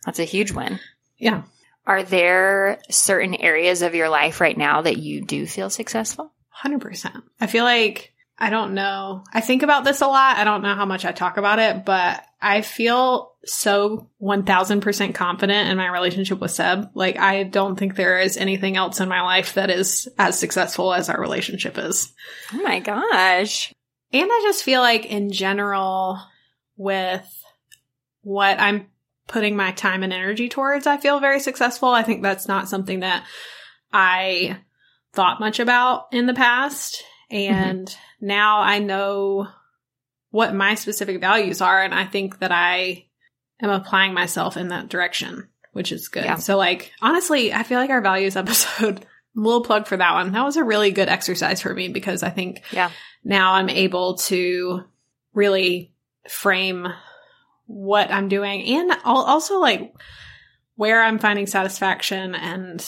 that's 0.04 0.18
a 0.18 0.24
huge 0.24 0.52
win. 0.52 0.78
Yeah. 1.18 1.42
Are 1.86 2.02
there 2.02 2.78
certain 2.90 3.34
areas 3.34 3.82
of 3.82 3.94
your 3.94 4.08
life 4.08 4.40
right 4.40 4.56
now 4.56 4.82
that 4.82 4.98
you 4.98 5.24
do 5.24 5.46
feel 5.46 5.70
successful? 5.70 6.32
Hundred 6.48 6.80
percent. 6.80 7.24
I 7.40 7.46
feel 7.48 7.64
like 7.64 8.12
I 8.38 8.50
don't 8.50 8.74
know. 8.74 9.24
I 9.32 9.40
think 9.40 9.62
about 9.62 9.84
this 9.84 10.00
a 10.00 10.06
lot. 10.06 10.36
I 10.36 10.44
don't 10.44 10.62
know 10.62 10.74
how 10.74 10.84
much 10.84 11.04
I 11.04 11.12
talk 11.12 11.36
about 11.36 11.58
it, 11.58 11.84
but 11.84 12.24
I 12.40 12.62
feel 12.62 13.34
so 13.44 14.10
1000% 14.20 15.14
confident 15.14 15.68
in 15.68 15.76
my 15.76 15.86
relationship 15.86 16.40
with 16.40 16.50
Seb. 16.50 16.90
Like, 16.94 17.18
I 17.18 17.44
don't 17.44 17.78
think 17.78 17.94
there 17.94 18.18
is 18.18 18.36
anything 18.36 18.76
else 18.76 19.00
in 19.00 19.08
my 19.08 19.22
life 19.22 19.54
that 19.54 19.70
is 19.70 20.08
as 20.18 20.38
successful 20.38 20.92
as 20.92 21.08
our 21.08 21.20
relationship 21.20 21.78
is. 21.78 22.12
Oh 22.52 22.62
my 22.62 22.80
gosh. 22.80 23.72
And 24.12 24.28
I 24.28 24.40
just 24.44 24.64
feel 24.64 24.80
like, 24.80 25.06
in 25.06 25.30
general, 25.30 26.18
with 26.76 27.28
what 28.22 28.58
I'm 28.60 28.86
putting 29.28 29.56
my 29.56 29.72
time 29.72 30.02
and 30.02 30.12
energy 30.12 30.48
towards, 30.48 30.86
I 30.86 30.96
feel 30.96 31.20
very 31.20 31.40
successful. 31.40 31.88
I 31.88 32.02
think 32.02 32.22
that's 32.22 32.48
not 32.48 32.68
something 32.68 33.00
that 33.00 33.24
I 33.92 34.58
thought 35.12 35.40
much 35.40 35.60
about 35.60 36.08
in 36.12 36.26
the 36.26 36.34
past. 36.34 37.02
And 37.30 37.86
mm-hmm. 37.86 38.26
now 38.26 38.60
I 38.60 38.78
know 38.78 39.48
what 40.30 40.54
my 40.54 40.74
specific 40.74 41.20
values 41.20 41.60
are. 41.60 41.82
And 41.82 41.94
I 41.94 42.04
think 42.04 42.38
that 42.40 42.52
I 42.52 43.06
am 43.60 43.70
applying 43.70 44.14
myself 44.14 44.56
in 44.56 44.68
that 44.68 44.88
direction, 44.88 45.48
which 45.72 45.92
is 45.92 46.08
good. 46.08 46.24
Yeah. 46.24 46.36
So, 46.36 46.56
like, 46.56 46.92
honestly, 47.00 47.52
I 47.52 47.62
feel 47.62 47.78
like 47.78 47.90
our 47.90 48.00
values 48.00 48.36
episode, 48.36 49.06
little 49.34 49.62
plug 49.62 49.86
for 49.86 49.96
that 49.96 50.14
one. 50.14 50.32
That 50.32 50.44
was 50.44 50.56
a 50.56 50.64
really 50.64 50.90
good 50.90 51.08
exercise 51.08 51.60
for 51.60 51.72
me 51.72 51.88
because 51.88 52.22
I 52.22 52.30
think 52.30 52.62
yeah. 52.72 52.90
now 53.24 53.54
I'm 53.54 53.70
able 53.70 54.16
to 54.16 54.84
really 55.34 55.92
frame 56.28 56.88
what 57.72 58.10
I'm 58.10 58.28
doing 58.28 58.62
and 58.64 58.92
also 59.04 59.58
like 59.58 59.94
where 60.74 61.02
I'm 61.02 61.18
finding 61.18 61.46
satisfaction 61.46 62.34
and 62.34 62.84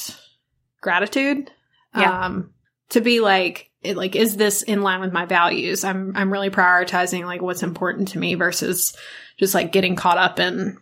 gratitude. 0.82 1.50
Yeah. 1.96 2.26
Um, 2.26 2.52
to 2.90 3.00
be 3.00 3.20
like, 3.20 3.70
it, 3.80 3.96
like, 3.96 4.14
is 4.14 4.36
this 4.36 4.62
in 4.62 4.82
line 4.82 5.00
with 5.00 5.12
my 5.12 5.24
values? 5.24 5.84
I'm, 5.84 6.12
I'm 6.14 6.30
really 6.32 6.50
prioritizing 6.50 7.24
like 7.24 7.40
what's 7.40 7.62
important 7.62 8.08
to 8.08 8.18
me 8.18 8.34
versus 8.34 8.94
just 9.38 9.54
like 9.54 9.72
getting 9.72 9.96
caught 9.96 10.18
up 10.18 10.38
in 10.38 10.78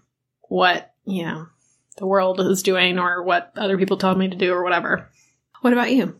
what, 0.49 0.93
you 1.05 1.25
know, 1.25 1.47
the 1.97 2.07
world 2.07 2.41
is 2.41 2.63
doing 2.63 2.99
or 2.99 3.23
what 3.23 3.53
other 3.57 3.79
people 3.79 3.99
told 3.99 4.19
me 4.19 4.29
to 4.29 4.37
do 4.37 4.53
or 4.53 4.65
whatever. 4.65 5.11
What 5.61 5.73
about 5.73 5.93
you? 5.93 6.19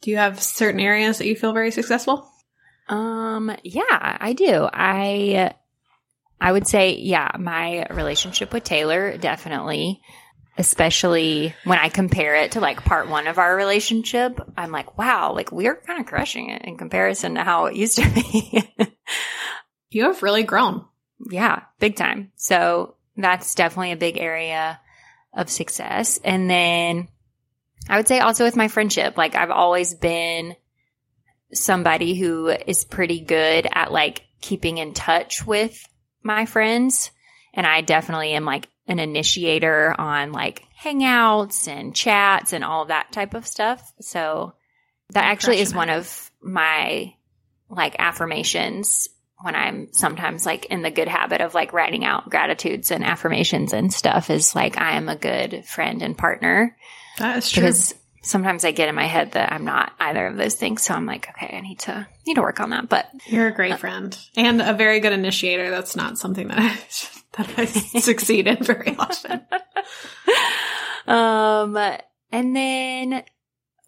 Do 0.00 0.10
you 0.10 0.16
have 0.16 0.42
certain 0.42 0.80
areas 0.80 1.18
that 1.18 1.26
you 1.26 1.36
feel 1.36 1.52
very 1.52 1.70
successful? 1.70 2.28
Um, 2.88 3.54
yeah, 3.62 3.82
I 3.90 4.32
do. 4.32 4.68
I 4.72 5.54
I 6.40 6.52
would 6.52 6.66
say, 6.66 6.96
yeah, 6.96 7.30
my 7.38 7.86
relationship 7.90 8.52
with 8.52 8.64
Taylor 8.64 9.16
definitely, 9.16 10.00
especially 10.58 11.54
when 11.64 11.78
I 11.78 11.88
compare 11.88 12.36
it 12.36 12.52
to 12.52 12.60
like 12.60 12.84
part 12.84 13.08
one 13.08 13.26
of 13.26 13.38
our 13.38 13.56
relationship, 13.56 14.40
I'm 14.56 14.70
like, 14.70 14.98
wow, 14.98 15.32
like 15.32 15.52
we're 15.52 15.76
kind 15.76 16.00
of 16.00 16.06
crushing 16.06 16.50
it 16.50 16.62
in 16.62 16.76
comparison 16.76 17.34
to 17.34 17.42
how 17.44 17.66
it 17.66 17.76
used 17.76 17.98
to 17.98 18.10
be. 18.10 18.68
you 19.90 20.04
have 20.04 20.22
really 20.22 20.42
grown. 20.42 20.84
Yeah, 21.30 21.62
big 21.78 21.96
time. 21.96 22.32
So 22.36 22.96
that's 23.16 23.54
definitely 23.54 23.92
a 23.92 23.96
big 23.96 24.18
area 24.18 24.80
of 25.32 25.48
success. 25.50 26.18
And 26.22 26.50
then 26.50 27.08
I 27.88 27.96
would 27.96 28.08
say 28.08 28.20
also 28.20 28.44
with 28.44 28.56
my 28.56 28.68
friendship, 28.68 29.16
like 29.16 29.34
I've 29.34 29.50
always 29.50 29.94
been 29.94 30.56
somebody 31.52 32.14
who 32.14 32.48
is 32.48 32.84
pretty 32.84 33.20
good 33.20 33.66
at 33.72 33.92
like 33.92 34.22
keeping 34.40 34.78
in 34.78 34.94
touch 34.94 35.46
with 35.46 35.78
my 36.24 36.46
friends. 36.46 37.10
And 37.52 37.66
I 37.66 37.82
definitely 37.82 38.32
am 38.32 38.44
like 38.44 38.68
an 38.88 38.98
initiator 38.98 39.94
on 39.98 40.32
like 40.32 40.64
hangouts 40.82 41.68
and 41.68 41.94
chats 41.94 42.52
and 42.52 42.64
all 42.64 42.86
that 42.86 43.12
type 43.12 43.34
of 43.34 43.46
stuff. 43.46 43.92
So 44.00 44.54
that 45.10 45.24
actually 45.24 45.60
is 45.60 45.74
one 45.74 45.90
of 45.90 46.30
my 46.42 47.14
like 47.70 47.96
affirmations 47.98 49.08
when 49.40 49.54
I'm 49.54 49.88
sometimes 49.92 50.46
like 50.46 50.66
in 50.66 50.82
the 50.82 50.90
good 50.90 51.08
habit 51.08 51.40
of 51.40 51.54
like 51.54 51.72
writing 51.72 52.04
out 52.04 52.30
gratitudes 52.30 52.90
and 52.90 53.04
affirmations 53.04 53.72
and 53.72 53.92
stuff 53.92 54.30
is 54.30 54.54
like 54.54 54.80
I 54.80 54.96
am 54.96 55.08
a 55.08 55.16
good 55.16 55.64
friend 55.66 56.02
and 56.02 56.16
partner. 56.16 56.76
That 57.18 57.38
is 57.38 57.50
true. 57.50 57.62
Because 57.62 57.94
sometimes 58.24 58.64
I 58.64 58.72
get 58.72 58.88
in 58.88 58.94
my 58.94 59.06
head 59.06 59.32
that 59.32 59.52
I'm 59.52 59.64
not 59.64 59.92
either 60.00 60.26
of 60.26 60.36
those 60.36 60.54
things. 60.54 60.82
So 60.82 60.94
I'm 60.94 61.06
like, 61.06 61.28
okay, 61.30 61.56
I 61.56 61.60
need 61.60 61.78
to 61.80 62.06
need 62.26 62.34
to 62.34 62.40
work 62.40 62.60
on 62.60 62.70
that. 62.70 62.88
But 62.88 63.08
you're 63.26 63.48
a 63.48 63.54
great 63.54 63.72
uh, 63.72 63.76
friend 63.76 64.18
and 64.36 64.60
a 64.60 64.72
very 64.72 65.00
good 65.00 65.12
initiator. 65.12 65.70
That's 65.70 65.94
not 65.94 66.18
something 66.18 66.48
that 66.48 66.58
I 66.58 66.78
that 67.36 67.58
I 67.58 67.64
succeed 67.66 68.46
in 68.46 68.62
very 68.64 68.96
often. 68.98 69.42
um, 71.06 71.76
and 72.32 72.56
then 72.56 73.22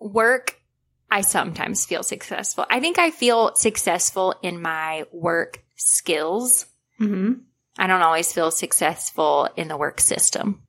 work. 0.01 0.61
I 1.09 1.21
sometimes 1.21 1.87
feel 1.87 2.03
successful. 2.03 2.67
I 2.69 2.81
think 2.81 2.99
I 2.99 3.13
feel 3.13 3.55
successful 3.55 4.35
in 4.43 4.61
my 4.61 5.05
work 5.13 5.63
skills. 5.77 6.67
Mm-hmm. 7.01 7.35
I 7.79 7.87
don't 7.87 8.03
always 8.03 8.33
feel 8.33 8.51
successful 8.51 9.49
in 9.57 9.69
the 9.69 9.77
work 9.77 10.01
system. 10.01 10.63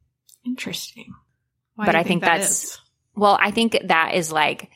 Interesting. 0.45 1.15
Why 1.73 1.87
but 1.87 1.95
I 1.95 2.03
think, 2.03 2.07
think 2.07 2.21
that 2.21 2.37
that's 2.37 2.63
is? 2.63 2.79
Well, 3.17 3.37
I 3.39 3.51
think 3.51 3.77
that 3.85 4.13
is 4.13 4.31
like 4.31 4.69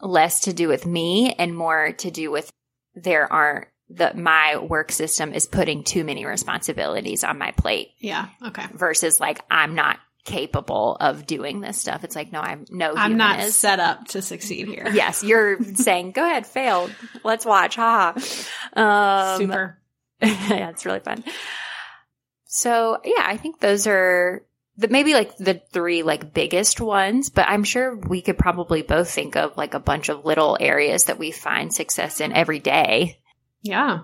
less 0.00 0.40
to 0.42 0.52
do 0.52 0.68
with 0.68 0.86
me 0.86 1.34
and 1.36 1.54
more 1.54 1.92
to 1.92 2.10
do 2.10 2.30
with 2.30 2.50
there 2.94 3.30
aren't 3.30 3.66
that 3.90 4.16
my 4.16 4.56
work 4.58 4.92
system 4.92 5.32
is 5.32 5.46
putting 5.46 5.82
too 5.82 6.04
many 6.04 6.24
responsibilities 6.24 7.24
on 7.24 7.38
my 7.38 7.52
plate. 7.52 7.88
Yeah. 7.98 8.28
Okay. 8.46 8.66
Versus 8.74 9.18
like 9.18 9.40
I'm 9.50 9.74
not 9.74 9.98
capable 10.24 10.96
of 11.00 11.26
doing 11.26 11.60
this 11.60 11.78
stuff. 11.78 12.04
It's 12.04 12.14
like 12.14 12.30
no, 12.30 12.40
I'm 12.40 12.66
no. 12.70 12.94
I'm 12.94 13.16
not 13.16 13.40
is. 13.40 13.56
set 13.56 13.80
up 13.80 14.06
to 14.08 14.22
succeed 14.22 14.68
here. 14.68 14.88
Yes, 14.92 15.24
you're 15.24 15.62
saying 15.74 16.12
go 16.12 16.24
ahead, 16.24 16.46
fail. 16.46 16.90
Let's 17.24 17.44
watch. 17.46 17.76
Ha. 17.76 18.14
Um, 18.74 19.38
Super. 19.38 19.78
yeah, 20.22 20.70
it's 20.70 20.84
really 20.84 21.00
fun. 21.00 21.24
So 22.44 22.98
yeah, 23.04 23.24
I 23.24 23.36
think 23.36 23.60
those 23.60 23.86
are 23.86 24.44
the, 24.78 24.88
maybe 24.88 25.12
like 25.12 25.36
the 25.36 25.60
three 25.72 26.02
like 26.04 26.32
biggest 26.32 26.80
ones, 26.80 27.30
but 27.30 27.48
I'm 27.48 27.64
sure 27.64 27.96
we 27.96 28.22
could 28.22 28.38
probably 28.38 28.82
both 28.82 29.10
think 29.10 29.36
of 29.36 29.56
like 29.56 29.74
a 29.74 29.80
bunch 29.80 30.08
of 30.08 30.24
little 30.24 30.56
areas 30.58 31.04
that 31.04 31.18
we 31.18 31.32
find 31.32 31.74
success 31.74 32.20
in 32.20 32.32
every 32.32 32.60
day. 32.60 33.18
Yeah. 33.60 34.00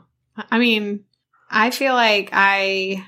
I 0.51 0.59
mean, 0.59 1.05
I 1.49 1.71
feel 1.71 1.95
like 1.95 2.31
I, 2.33 3.05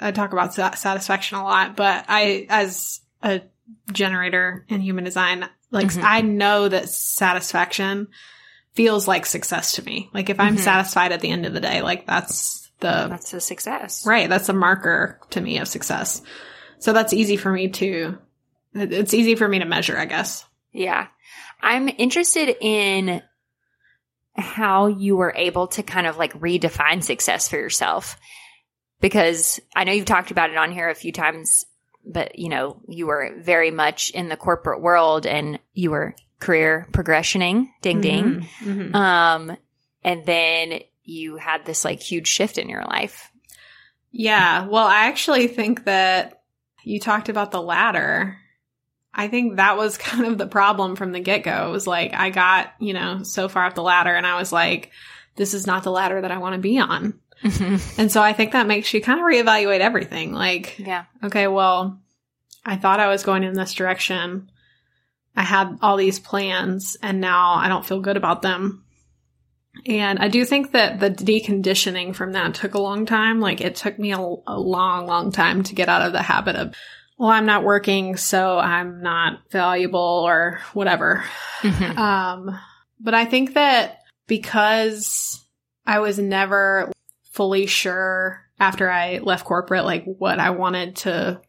I 0.00 0.12
talk 0.12 0.32
about 0.32 0.54
satisfaction 0.54 1.38
a 1.38 1.44
lot, 1.44 1.74
but 1.74 2.04
I, 2.06 2.46
as 2.48 3.00
a 3.22 3.42
generator 3.90 4.64
in 4.68 4.80
human 4.80 5.02
design, 5.02 5.48
like 5.72 5.88
mm-hmm. 5.88 6.04
I 6.04 6.20
know 6.20 6.68
that 6.68 6.88
satisfaction 6.88 8.06
feels 8.74 9.08
like 9.08 9.26
success 9.26 9.72
to 9.72 9.82
me. 9.82 10.10
Like 10.14 10.30
if 10.30 10.38
I'm 10.38 10.54
mm-hmm. 10.54 10.62
satisfied 10.62 11.10
at 11.10 11.20
the 11.20 11.30
end 11.30 11.44
of 11.44 11.52
the 11.52 11.60
day, 11.60 11.82
like 11.82 12.06
that's 12.06 12.70
the, 12.78 13.08
that's 13.08 13.32
a 13.32 13.40
success. 13.40 14.06
Right. 14.06 14.28
That's 14.28 14.48
a 14.48 14.52
marker 14.52 15.18
to 15.30 15.40
me 15.40 15.58
of 15.58 15.66
success. 15.66 16.22
So 16.80 16.92
that's 16.92 17.12
easy 17.12 17.36
for 17.36 17.52
me 17.52 17.68
to, 17.68 18.18
it's 18.74 19.14
easy 19.14 19.36
for 19.36 19.46
me 19.46 19.60
to 19.60 19.64
measure, 19.64 19.96
I 19.96 20.06
guess. 20.06 20.44
Yeah. 20.72 21.06
I'm 21.62 21.88
interested 21.88 22.56
in 22.60 23.22
how 24.34 24.86
you 24.86 25.16
were 25.16 25.34
able 25.36 25.68
to 25.68 25.82
kind 25.82 26.06
of 26.06 26.16
like 26.16 26.32
redefine 26.40 27.02
success 27.02 27.48
for 27.48 27.56
yourself. 27.56 28.18
Because 29.00 29.60
I 29.74 29.84
know 29.84 29.92
you've 29.92 30.04
talked 30.04 30.30
about 30.30 30.50
it 30.50 30.56
on 30.56 30.72
here 30.72 30.90
a 30.90 30.94
few 30.94 31.12
times, 31.12 31.64
but 32.04 32.38
you 32.38 32.48
know, 32.48 32.80
you 32.86 33.06
were 33.06 33.34
very 33.38 33.70
much 33.70 34.10
in 34.10 34.28
the 34.28 34.36
corporate 34.36 34.82
world 34.82 35.26
and 35.26 35.58
you 35.72 35.90
were 35.90 36.14
career 36.38 36.86
progressioning, 36.92 37.68
ding 37.82 38.00
ding. 38.00 38.24
Mm-hmm, 38.24 38.70
mm-hmm. 38.70 38.94
Um, 38.94 39.56
and 40.02 40.24
then 40.26 40.80
you 41.02 41.36
had 41.36 41.64
this 41.64 41.84
like 41.84 42.00
huge 42.00 42.26
shift 42.26 42.58
in 42.58 42.68
your 42.68 42.84
life. 42.84 43.30
Yeah. 44.10 44.66
Well, 44.66 44.86
I 44.86 45.06
actually 45.06 45.46
think 45.46 45.84
that 45.84 46.39
you 46.84 47.00
talked 47.00 47.28
about 47.28 47.50
the 47.50 47.62
ladder. 47.62 48.38
I 49.12 49.28
think 49.28 49.56
that 49.56 49.76
was 49.76 49.98
kind 49.98 50.26
of 50.26 50.38
the 50.38 50.46
problem 50.46 50.96
from 50.96 51.12
the 51.12 51.20
get 51.20 51.42
go. 51.42 51.68
It 51.68 51.72
was 51.72 51.86
like, 51.86 52.14
I 52.14 52.30
got, 52.30 52.72
you 52.78 52.94
know, 52.94 53.22
so 53.22 53.48
far 53.48 53.66
up 53.66 53.74
the 53.74 53.82
ladder 53.82 54.14
and 54.14 54.26
I 54.26 54.38
was 54.38 54.52
like, 54.52 54.90
this 55.36 55.54
is 55.54 55.66
not 55.66 55.84
the 55.84 55.92
ladder 55.92 56.20
that 56.20 56.30
I 56.30 56.38
want 56.38 56.54
to 56.54 56.60
be 56.60 56.78
on. 56.78 57.18
Mm-hmm. 57.42 57.76
And 58.00 58.12
so 58.12 58.22
I 58.22 58.32
think 58.32 58.52
that 58.52 58.66
makes 58.66 58.92
you 58.92 59.00
kind 59.00 59.18
of 59.18 59.24
reevaluate 59.24 59.80
everything. 59.80 60.32
Like, 60.32 60.78
yeah. 60.78 61.04
Okay, 61.24 61.46
well, 61.46 61.98
I 62.64 62.76
thought 62.76 63.00
I 63.00 63.08
was 63.08 63.22
going 63.22 63.44
in 63.44 63.54
this 63.54 63.72
direction. 63.72 64.50
I 65.34 65.42
had 65.42 65.78
all 65.80 65.96
these 65.96 66.18
plans 66.18 66.96
and 67.02 67.20
now 67.20 67.54
I 67.54 67.68
don't 67.68 67.86
feel 67.86 68.00
good 68.00 68.16
about 68.16 68.42
them. 68.42 68.84
And 69.86 70.18
I 70.18 70.28
do 70.28 70.44
think 70.44 70.72
that 70.72 71.00
the 71.00 71.10
deconditioning 71.10 72.14
from 72.14 72.32
that 72.32 72.54
took 72.54 72.74
a 72.74 72.80
long 72.80 73.06
time. 73.06 73.40
Like 73.40 73.60
it 73.60 73.76
took 73.76 73.98
me 73.98 74.12
a, 74.12 74.18
a, 74.18 74.58
long, 74.58 75.06
long 75.06 75.32
time 75.32 75.62
to 75.64 75.74
get 75.74 75.88
out 75.88 76.02
of 76.02 76.12
the 76.12 76.22
habit 76.22 76.56
of, 76.56 76.74
well, 77.16 77.30
I'm 77.30 77.46
not 77.46 77.64
working, 77.64 78.16
so 78.16 78.58
I'm 78.58 79.02
not 79.02 79.50
valuable 79.50 80.00
or 80.00 80.60
whatever. 80.72 81.24
Mm-hmm. 81.60 81.98
Um, 81.98 82.58
but 82.98 83.14
I 83.14 83.24
think 83.24 83.54
that 83.54 84.00
because 84.26 85.44
I 85.86 86.00
was 86.00 86.18
never 86.18 86.90
fully 87.32 87.66
sure 87.66 88.42
after 88.58 88.90
I 88.90 89.18
left 89.18 89.44
corporate, 89.44 89.84
like 89.84 90.04
what 90.04 90.38
I 90.38 90.50
wanted 90.50 90.96
to 90.96 91.40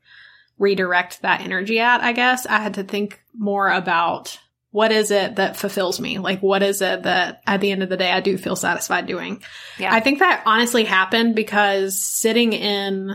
redirect 0.57 1.23
that 1.23 1.41
energy 1.41 1.79
at, 1.79 2.01
I 2.01 2.13
guess 2.13 2.45
I 2.45 2.59
had 2.59 2.75
to 2.75 2.83
think 2.83 3.21
more 3.33 3.69
about 3.69 4.39
what 4.71 4.91
is 4.91 5.11
it 5.11 5.35
that 5.35 5.57
fulfills 5.57 5.99
me? 5.99 6.17
Like, 6.17 6.41
what 6.41 6.63
is 6.63 6.81
it 6.81 7.03
that 7.03 7.41
at 7.45 7.61
the 7.61 7.71
end 7.71 7.83
of 7.83 7.89
the 7.89 7.97
day 7.97 8.11
I 8.11 8.21
do 8.21 8.37
feel 8.37 8.55
satisfied 8.55 9.05
doing? 9.05 9.43
Yeah. 9.77 9.93
I 9.93 9.99
think 9.99 10.19
that 10.19 10.43
honestly 10.45 10.85
happened 10.85 11.35
because 11.35 12.01
sitting 12.01 12.53
in 12.53 13.13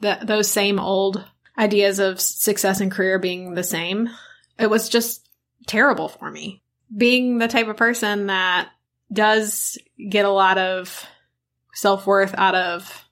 the, 0.00 0.18
those 0.22 0.50
same 0.50 0.78
old 0.78 1.24
ideas 1.58 1.98
of 1.98 2.20
success 2.20 2.80
and 2.80 2.90
career 2.92 3.18
being 3.18 3.54
the 3.54 3.64
same, 3.64 4.08
it 4.58 4.68
was 4.68 4.88
just 4.88 5.26
terrible 5.66 6.08
for 6.08 6.30
me. 6.30 6.62
Being 6.94 7.38
the 7.38 7.48
type 7.48 7.68
of 7.68 7.76
person 7.76 8.26
that 8.26 8.68
does 9.12 9.78
get 10.08 10.24
a 10.24 10.30
lot 10.30 10.58
of 10.58 11.06
self 11.72 12.06
worth 12.06 12.34
out 12.36 12.54
of 12.54 13.04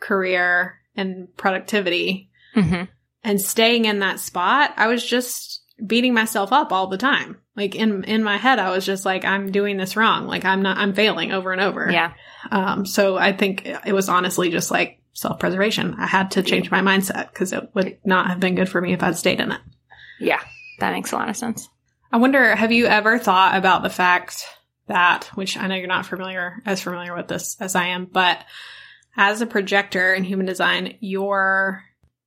career 0.00 0.78
and 0.94 1.34
productivity 1.36 2.24
Mm-hmm. 2.56 2.84
and 3.22 3.40
staying 3.40 3.84
in 3.84 4.00
that 4.00 4.18
spot, 4.18 4.72
I 4.76 4.88
was 4.88 5.04
just 5.04 5.57
beating 5.84 6.14
myself 6.14 6.52
up 6.52 6.72
all 6.72 6.88
the 6.88 6.98
time. 6.98 7.38
Like 7.56 7.74
in 7.74 8.04
in 8.04 8.22
my 8.22 8.36
head, 8.36 8.58
I 8.58 8.70
was 8.70 8.86
just 8.86 9.04
like, 9.04 9.24
I'm 9.24 9.50
doing 9.50 9.76
this 9.76 9.96
wrong. 9.96 10.26
Like 10.26 10.44
I'm 10.44 10.62
not, 10.62 10.78
I'm 10.78 10.94
failing 10.94 11.32
over 11.32 11.52
and 11.52 11.60
over. 11.60 11.90
Yeah. 11.90 12.12
Um. 12.50 12.86
So 12.86 13.16
I 13.16 13.32
think 13.32 13.66
it 13.66 13.92
was 13.92 14.08
honestly 14.08 14.50
just 14.50 14.70
like 14.70 15.00
self 15.12 15.38
preservation. 15.38 15.94
I 15.98 16.06
had 16.06 16.32
to 16.32 16.42
change 16.42 16.70
my 16.70 16.80
mindset 16.80 17.32
because 17.32 17.52
it 17.52 17.70
would 17.74 17.98
not 18.04 18.28
have 18.28 18.40
been 18.40 18.54
good 18.54 18.68
for 18.68 18.80
me 18.80 18.92
if 18.92 19.02
I'd 19.02 19.16
stayed 19.16 19.40
in 19.40 19.52
it. 19.52 19.60
Yeah. 20.20 20.40
That 20.78 20.92
makes 20.92 21.12
a 21.12 21.16
lot 21.16 21.28
of 21.28 21.36
sense. 21.36 21.68
I 22.10 22.18
wonder, 22.18 22.54
have 22.54 22.72
you 22.72 22.86
ever 22.86 23.18
thought 23.18 23.56
about 23.56 23.82
the 23.82 23.90
fact 23.90 24.46
that, 24.86 25.24
which 25.34 25.56
I 25.56 25.66
know 25.66 25.74
you're 25.74 25.86
not 25.86 26.06
familiar 26.06 26.62
as 26.64 26.80
familiar 26.80 27.14
with 27.14 27.28
this 27.28 27.56
as 27.60 27.74
I 27.74 27.88
am, 27.88 28.06
but 28.06 28.38
as 29.16 29.40
a 29.40 29.46
projector 29.46 30.14
in 30.14 30.24
human 30.24 30.46
design, 30.46 30.96
your 31.00 31.82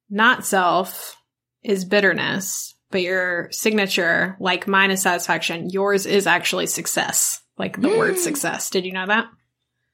not 0.10 0.46
self 0.46 1.16
is 1.64 1.86
bitterness, 1.86 2.76
but 2.92 3.02
your 3.02 3.50
signature, 3.52 4.36
like 4.40 4.68
mine 4.68 4.92
is 4.92 5.02
satisfaction, 5.02 5.70
yours 5.70 6.06
is 6.06 6.28
actually 6.28 6.68
success, 6.68 7.42
like 7.58 7.80
the 7.80 7.90
word 7.90 8.16
Mm. 8.16 8.20
success. 8.20 8.70
Did 8.70 8.86
you 8.86 8.92
know 8.94 9.08
that? 9.08 9.28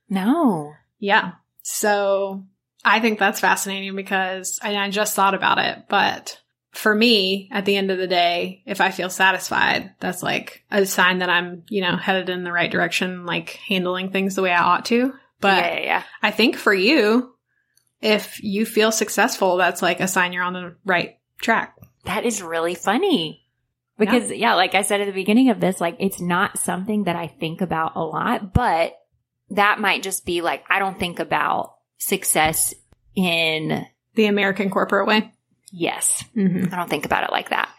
No. 0.10 0.74
Yeah. 1.00 1.34
So 1.64 2.44
I 2.84 3.00
think 3.00 3.20
that's 3.20 3.40
fascinating 3.40 3.96
because 3.96 4.60
I, 4.62 4.76
I 4.76 4.90
just 4.90 5.16
thought 5.16 5.34
about 5.34 5.58
it, 5.60 5.86
but 5.90 6.40
for 6.72 6.94
me, 6.94 7.50
at 7.52 7.66
the 7.66 7.76
end 7.76 7.90
of 7.92 7.98
the 7.98 8.08
day, 8.08 8.62
if 8.66 8.82
I 8.82 8.92
feel 8.92 9.10
satisfied, 9.10 9.94
that's 10.00 10.22
like 10.22 10.64
a 10.70 10.86
sign 10.86 11.20
that 11.20 11.30
I'm, 11.30 11.64
you 11.70 11.82
know, 11.82 11.98
headed 11.98 12.30
in 12.30 12.44
the 12.44 12.52
right 12.52 12.70
direction, 12.72 13.26
like 13.26 13.60
handling 13.68 14.12
things 14.12 14.36
the 14.36 14.44
way 14.44 14.52
I 14.52 14.64
ought 14.64 14.86
to. 14.86 15.14
But 15.42 15.64
yeah, 15.64 15.74
yeah, 15.74 15.84
yeah. 15.86 16.04
I 16.22 16.32
think 16.32 16.56
for 16.56 16.74
you, 16.74 17.34
if 18.02 18.44
you 18.44 18.66
feel 18.66 18.92
successful, 18.92 19.58
that's 19.58 19.82
like 19.82 20.00
a 20.00 20.08
sign 20.08 20.34
you're 20.34 20.44
on 20.44 20.54
the 20.54 20.76
right 20.86 21.18
track. 21.42 21.76
That 22.08 22.26
is 22.26 22.42
really 22.42 22.76
funny. 22.76 23.44
Because 23.98 24.32
yeah. 24.32 24.56
like 24.56 24.76
I 24.76 24.84
said 24.84 25.02
at 25.02 25.06
the 25.06 25.12
beginning 25.12 25.50
of 25.50 25.60
this, 25.60 25.82
like 25.82 25.98
it's 26.00 26.22
not 26.22 26.60
something 26.60 27.06
that 27.06 27.16
I 27.16 27.28
think 27.28 27.62
about 27.62 27.96
a 27.96 28.04
lot, 28.04 28.54
but 28.54 28.94
that 29.52 29.80
might 29.80 30.04
just 30.04 30.26
be 30.26 30.42
like 30.42 30.64
I 30.70 30.80
don't 30.80 31.00
think 31.00 31.20
about 31.20 31.76
success 31.98 32.74
in 33.16 33.86
The 34.16 34.26
American 34.26 34.70
corporate 34.70 35.08
way. 35.08 35.32
yes. 35.72 36.24
Mm-hmm. 36.36 36.74
I 36.74 36.78
don't 36.78 36.90
think 36.90 37.06
about 37.06 37.24
it 37.24 37.32
like 37.32 37.50
that. 37.50 37.70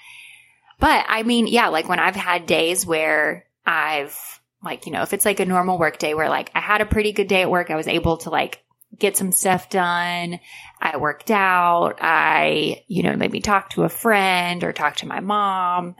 But 0.80 1.04
I 1.08 1.23
mean, 1.23 1.47
yeah, 1.47 1.68
like 1.68 1.88
when 1.88 2.00
I've 2.00 2.16
had 2.16 2.47
days 2.47 2.85
where 2.85 3.47
I've 3.66 4.16
like, 4.62 4.87
you 4.87 4.92
know, 4.92 5.02
if 5.02 5.12
it's 5.12 5.25
like 5.25 5.40
a 5.40 5.47
normal 5.47 5.78
work 5.78 5.99
day 5.99 6.14
where 6.14 6.28
like 6.28 6.50
I 6.54 6.61
had 6.61 6.80
a 6.80 6.87
pretty 6.87 7.12
good 7.12 7.28
day 7.28 7.42
at 7.42 7.50
work, 7.50 7.70
I 7.70 7.76
was 7.76 7.88
able 7.88 8.18
to 8.18 8.30
like 8.30 8.62
get 8.97 9.16
some 9.16 9.33
stuff 9.33 9.68
done. 9.68 10.40
I 10.80 10.97
worked 10.97 11.30
out. 11.30 11.99
I, 12.00 12.85
you 12.87 13.02
know, 13.02 13.16
maybe 13.16 13.40
talk 13.40 13.71
to 13.71 13.85
a 13.85 13.88
friend 13.88 14.64
or 14.64 14.73
talk 14.73 14.97
to 14.97 15.09
my 15.09 15.21
mom. 15.21 15.97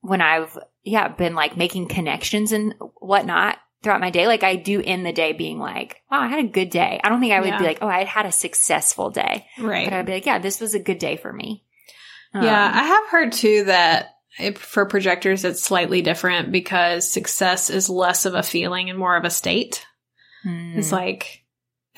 When 0.00 0.20
I've, 0.20 0.56
yeah, 0.82 1.08
been 1.08 1.34
like 1.34 1.56
making 1.56 1.88
connections 1.88 2.52
and 2.52 2.74
whatnot 2.98 3.58
throughout 3.82 4.00
my 4.00 4.10
day, 4.10 4.26
like 4.26 4.42
I 4.42 4.56
do 4.56 4.80
in 4.80 5.02
the 5.02 5.12
day 5.12 5.32
being 5.32 5.58
like, 5.58 5.96
wow, 6.10 6.20
I 6.20 6.28
had 6.28 6.44
a 6.44 6.48
good 6.48 6.70
day. 6.70 7.00
I 7.02 7.08
don't 7.08 7.20
think 7.20 7.32
I 7.32 7.40
would 7.40 7.48
Yeah. 7.48 7.58
be 7.58 7.64
like, 7.64 7.78
oh, 7.82 7.88
I 7.88 8.04
had 8.04 8.26
a 8.26 8.32
successful 8.32 9.10
day. 9.10 9.46
Right. 9.58 9.86
But 9.86 9.92
I'd 9.94 10.06
be 10.06 10.12
like, 10.12 10.26
yeah, 10.26 10.38
this 10.38 10.60
was 10.60 10.74
a 10.74 10.78
good 10.78 10.98
day 10.98 11.16
for 11.16 11.32
me. 11.32 11.64
Yeah, 12.34 12.40
Um, 12.66 12.74
I 12.74 12.82
have 12.84 13.06
heard 13.10 13.32
too 13.32 13.64
that 13.64 14.10
it, 14.38 14.56
for 14.58 14.86
projectors 14.86 15.44
it's 15.44 15.62
slightly 15.62 16.00
different 16.02 16.52
because 16.52 17.10
success 17.10 17.68
is 17.68 17.90
less 17.90 18.24
of 18.24 18.34
a 18.34 18.42
feeling 18.42 18.88
and 18.88 18.98
more 18.98 19.16
of 19.16 19.24
a 19.24 19.30
state. 19.30 19.84
hmm. 20.44 20.78
It's 20.78 20.92
like, 20.92 21.39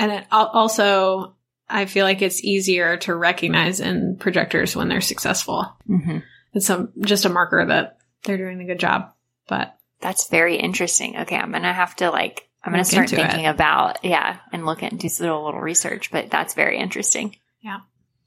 and 0.03 0.13
it 0.13 0.27
also 0.31 1.37
I 1.69 1.87
feel 1.87 2.05
like 2.05 2.21
it's 2.21 2.45
easier 2.45 2.99
to 2.99 3.15
recognize 3.15 3.81
in 3.81 4.17
projectors 4.19 4.77
when 4.77 4.89
they're 4.89 5.01
successful. 5.01 5.67
Mhm. 5.89 6.23
It's 6.53 6.67
some 6.67 6.93
just 7.01 7.25
a 7.25 7.29
marker 7.31 7.65
that 7.67 7.97
they're 8.25 8.37
doing 8.37 8.61
a 8.61 8.67
good 8.67 8.79
job. 8.81 9.13
But 9.49 9.75
That's 10.01 10.29
very 10.29 10.57
interesting. 10.57 11.17
Okay, 11.21 11.37
I'm 11.37 11.53
gonna 11.53 11.73
have 11.73 11.97
to 11.97 12.11
like 12.11 12.49
I'm 12.65 12.73
gonna 12.73 12.85
start 12.85 13.11
into 13.13 13.25
thinking 13.25 13.47
about 13.47 14.05
yeah, 14.05 14.37
and 14.53 14.67
look 14.67 14.83
at 14.83 14.97
do 14.99 15.09
some 15.09 15.27
little, 15.27 15.45
little 15.45 15.61
research. 15.61 16.11
But 16.11 16.31
that's 16.31 16.55
very 16.55 16.77
interesting. 16.79 17.37
Yeah. 17.61 17.79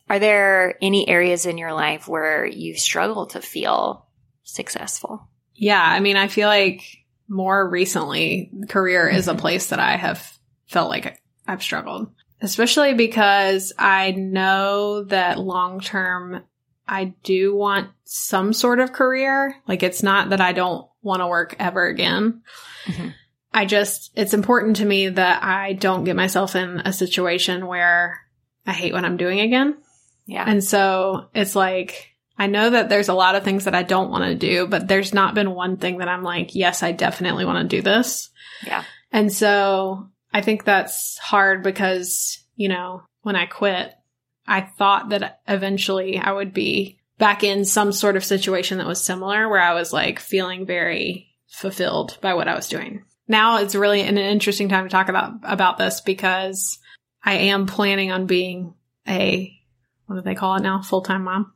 Are 0.09 0.19
there 0.19 0.75
any 0.81 1.07
areas 1.07 1.45
in 1.45 1.57
your 1.57 1.73
life 1.73 2.07
where 2.07 2.45
you 2.45 2.75
struggle 2.77 3.27
to 3.27 3.41
feel 3.41 4.05
successful? 4.43 5.27
yeah, 5.57 5.81
I 5.81 5.99
mean, 6.01 6.17
I 6.17 6.27
feel 6.27 6.47
like 6.49 6.81
more 7.29 7.67
recently, 7.69 8.51
career 8.67 9.07
is 9.07 9.27
a 9.29 9.33
Mhm. 9.33 9.39
place 9.39 9.67
that 9.69 9.79
I 9.79 9.95
have 9.95 10.37
felt 10.67 10.89
like 10.89 11.17
I've 11.47 11.63
struggled, 11.63 12.09
especially 12.41 12.93
because 12.93 13.73
I 13.77 14.11
know 14.11 15.03
that 15.05 15.39
long 15.39 15.79
term, 15.79 16.43
I 16.87 17.13
do 17.23 17.55
want 17.55 17.89
some 18.03 18.53
sort 18.53 18.79
of 18.79 18.93
career. 18.93 19.55
Like, 19.67 19.83
it's 19.83 20.03
not 20.03 20.29
that 20.29 20.41
I 20.41 20.53
don't 20.53 20.87
want 21.01 21.21
to 21.21 21.27
work 21.27 21.55
ever 21.59 21.85
again. 21.85 22.43
Mhm. 22.85 23.13
I 23.53 23.65
just, 23.65 24.11
it's 24.15 24.33
important 24.33 24.77
to 24.77 24.85
me 24.85 25.09
that 25.09 25.41
I 25.41 25.73
don't 25.73 26.03
get 26.03 26.15
myself 26.15 26.55
in 26.55 26.79
a 26.79 26.91
situation 26.91 27.67
where 27.67 28.19
I 28.67 28.73
hate 28.73 28.91
what 28.91 29.05
I'm 29.05 29.17
doing 29.17 29.39
again. 29.39 29.77
Yeah. 30.25 30.43
And 30.45 30.63
so 30.63 31.29
it's 31.33 31.55
like, 31.55 32.09
I 32.37 32.47
know 32.47 32.71
that 32.71 32.89
there's 32.89 33.07
a 33.07 33.13
lot 33.13 33.35
of 33.35 33.43
things 33.43 33.63
that 33.63 33.75
I 33.75 33.83
don't 33.83 34.11
want 34.11 34.25
to 34.25 34.35
do, 34.35 34.67
but 34.67 34.87
there's 34.87 35.13
not 35.13 35.35
been 35.35 35.51
one 35.51 35.77
thing 35.77 35.99
that 35.99 36.09
I'm 36.09 36.23
like, 36.23 36.53
yes, 36.53 36.83
I 36.83 36.91
definitely 36.91 37.45
want 37.45 37.69
to 37.69 37.77
do 37.77 37.81
this. 37.81 38.29
Yeah. 38.65 38.83
And 39.11 39.31
so 39.31 40.09
I 40.35 40.41
think 40.41 40.65
that's 40.65 41.17
hard 41.17 41.63
because, 41.63 42.43
you 42.57 42.67
know, 42.67 43.03
when 43.21 43.37
I 43.37 43.45
quit, 43.45 43.93
I 44.45 44.59
thought 44.59 45.07
that 45.11 45.39
eventually 45.47 46.17
I 46.17 46.29
would 46.29 46.53
be 46.53 46.99
back 47.17 47.45
in 47.45 47.63
some 47.63 47.93
sort 47.93 48.17
of 48.17 48.25
situation 48.25 48.79
that 48.79 48.85
was 48.85 49.01
similar 49.01 49.47
where 49.47 49.61
I 49.61 49.75
was 49.75 49.93
like 49.93 50.19
feeling 50.19 50.65
very 50.65 51.29
fulfilled 51.47 52.17
by 52.19 52.33
what 52.33 52.49
I 52.49 52.53
was 52.53 52.67
doing. 52.67 53.05
Now 53.29 53.59
it's 53.59 53.75
really 53.75 54.01
an 54.01 54.17
interesting 54.17 54.67
time 54.67 54.83
to 54.83 54.89
talk 54.89 55.07
about 55.07 55.35
about 55.43 55.77
this 55.77 56.01
because 56.01 56.79
I 57.23 57.35
am 57.35 57.65
planning 57.65 58.11
on 58.11 58.25
being 58.25 58.73
a 59.07 59.57
what 60.07 60.17
do 60.17 60.21
they 60.21 60.35
call 60.35 60.57
it 60.57 60.63
now? 60.63 60.81
Full 60.81 61.01
time 61.01 61.23
mom. 61.23 61.53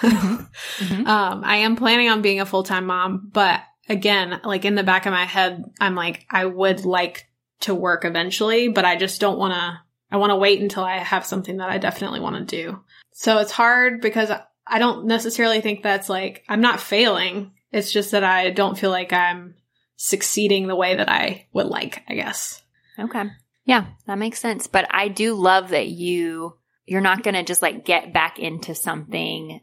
Mhm. 0.00 0.48
Um, 1.06 1.44
I 1.44 1.56
am 1.56 1.76
planning 1.76 2.10
on 2.10 2.20
being 2.20 2.42
a 2.42 2.46
full 2.46 2.62
time 2.62 2.84
mom, 2.84 3.30
but 3.32 3.62
again, 3.88 4.38
like 4.44 4.66
in 4.66 4.74
the 4.74 4.82
back 4.82 5.06
of 5.06 5.14
my 5.14 5.24
head, 5.24 5.64
I'm 5.80 5.94
like, 5.94 6.26
I 6.30 6.44
would 6.44 6.84
like 6.84 7.27
to 7.60 7.74
work 7.74 8.04
eventually, 8.04 8.68
but 8.68 8.84
I 8.84 8.96
just 8.96 9.20
don't 9.20 9.38
want 9.38 9.54
to. 9.54 9.80
I 10.10 10.16
want 10.16 10.30
to 10.30 10.36
wait 10.36 10.62
until 10.62 10.84
I 10.84 10.98
have 10.98 11.26
something 11.26 11.58
that 11.58 11.68
I 11.68 11.76
definitely 11.76 12.20
want 12.20 12.36
to 12.36 12.56
do. 12.56 12.80
So 13.12 13.38
it's 13.38 13.52
hard 13.52 14.00
because 14.00 14.30
I 14.66 14.78
don't 14.78 15.06
necessarily 15.06 15.60
think 15.60 15.82
that's 15.82 16.08
like 16.08 16.44
I'm 16.48 16.62
not 16.62 16.80
failing. 16.80 17.52
It's 17.72 17.92
just 17.92 18.12
that 18.12 18.24
I 18.24 18.50
don't 18.50 18.78
feel 18.78 18.90
like 18.90 19.12
I'm 19.12 19.54
succeeding 19.96 20.66
the 20.66 20.76
way 20.76 20.96
that 20.96 21.10
I 21.10 21.46
would 21.52 21.66
like. 21.66 22.02
I 22.08 22.14
guess. 22.14 22.62
Okay. 22.98 23.24
Yeah, 23.64 23.86
that 24.06 24.18
makes 24.18 24.40
sense. 24.40 24.66
But 24.66 24.86
I 24.90 25.08
do 25.08 25.34
love 25.34 25.70
that 25.70 25.88
you 25.88 26.56
you're 26.86 27.02
not 27.02 27.22
gonna 27.22 27.44
just 27.44 27.60
like 27.60 27.84
get 27.84 28.14
back 28.14 28.38
into 28.38 28.74
something 28.74 29.60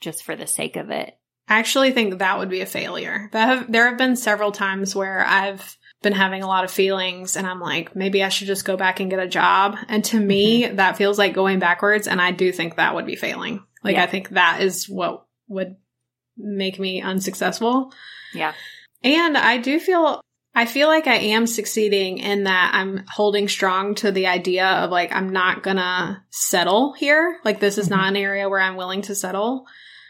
just 0.00 0.24
for 0.24 0.36
the 0.36 0.46
sake 0.46 0.76
of 0.76 0.90
it. 0.90 1.16
I 1.48 1.58
actually 1.58 1.90
think 1.90 2.18
that 2.18 2.38
would 2.38 2.48
be 2.48 2.60
a 2.60 2.66
failure. 2.66 3.28
Have, 3.32 3.70
there 3.70 3.88
have 3.88 3.98
been 3.98 4.14
several 4.14 4.52
times 4.52 4.94
where 4.94 5.24
I've 5.26 5.76
been 6.02 6.12
having 6.12 6.42
a 6.42 6.46
lot 6.46 6.64
of 6.64 6.70
feelings 6.70 7.36
and 7.36 7.46
I'm 7.46 7.60
like, 7.60 7.94
maybe 7.94 8.22
I 8.24 8.30
should 8.30 8.46
just 8.46 8.64
go 8.64 8.76
back 8.76 9.00
and 9.00 9.10
get 9.10 9.18
a 9.20 9.28
job. 9.28 9.76
And 9.88 10.02
to 10.06 10.18
me, 10.18 10.66
that 10.66 10.96
feels 10.96 11.18
like 11.18 11.34
going 11.34 11.58
backwards. 11.58 12.06
And 12.08 12.20
I 12.20 12.30
do 12.32 12.52
think 12.52 12.76
that 12.76 12.94
would 12.94 13.06
be 13.06 13.16
failing. 13.16 13.62
Like, 13.84 13.96
Yeah. 13.96 14.04
I 14.04 14.06
think 14.06 14.30
that 14.30 14.60
is 14.62 14.88
what 14.88 15.26
would 15.48 15.76
make 16.36 16.78
me 16.78 17.02
unsuccessful. 17.02 17.92
Yeah. 18.32 18.54
And 19.02 19.36
I 19.36 19.58
do 19.58 19.78
feel, 19.78 20.22
I 20.54 20.64
feel 20.66 20.88
like 20.88 21.06
I 21.06 21.16
am 21.16 21.46
succeeding 21.46 22.18
in 22.18 22.44
that 22.44 22.70
I'm 22.74 23.04
holding 23.08 23.46
strong 23.48 23.94
to 23.96 24.10
the 24.10 24.26
idea 24.26 24.66
of 24.66 24.90
like, 24.90 25.12
I'm 25.12 25.30
not 25.30 25.62
gonna 25.62 26.24
settle 26.30 26.94
here. 26.94 27.38
Like, 27.44 27.60
this 27.60 27.76
is 27.76 27.88
Mhm. 27.88 27.90
not 27.90 28.08
an 28.08 28.16
area 28.16 28.48
where 28.48 28.60
I'm 28.60 28.76
willing 28.76 29.02
to 29.02 29.14
settle. 29.14 29.66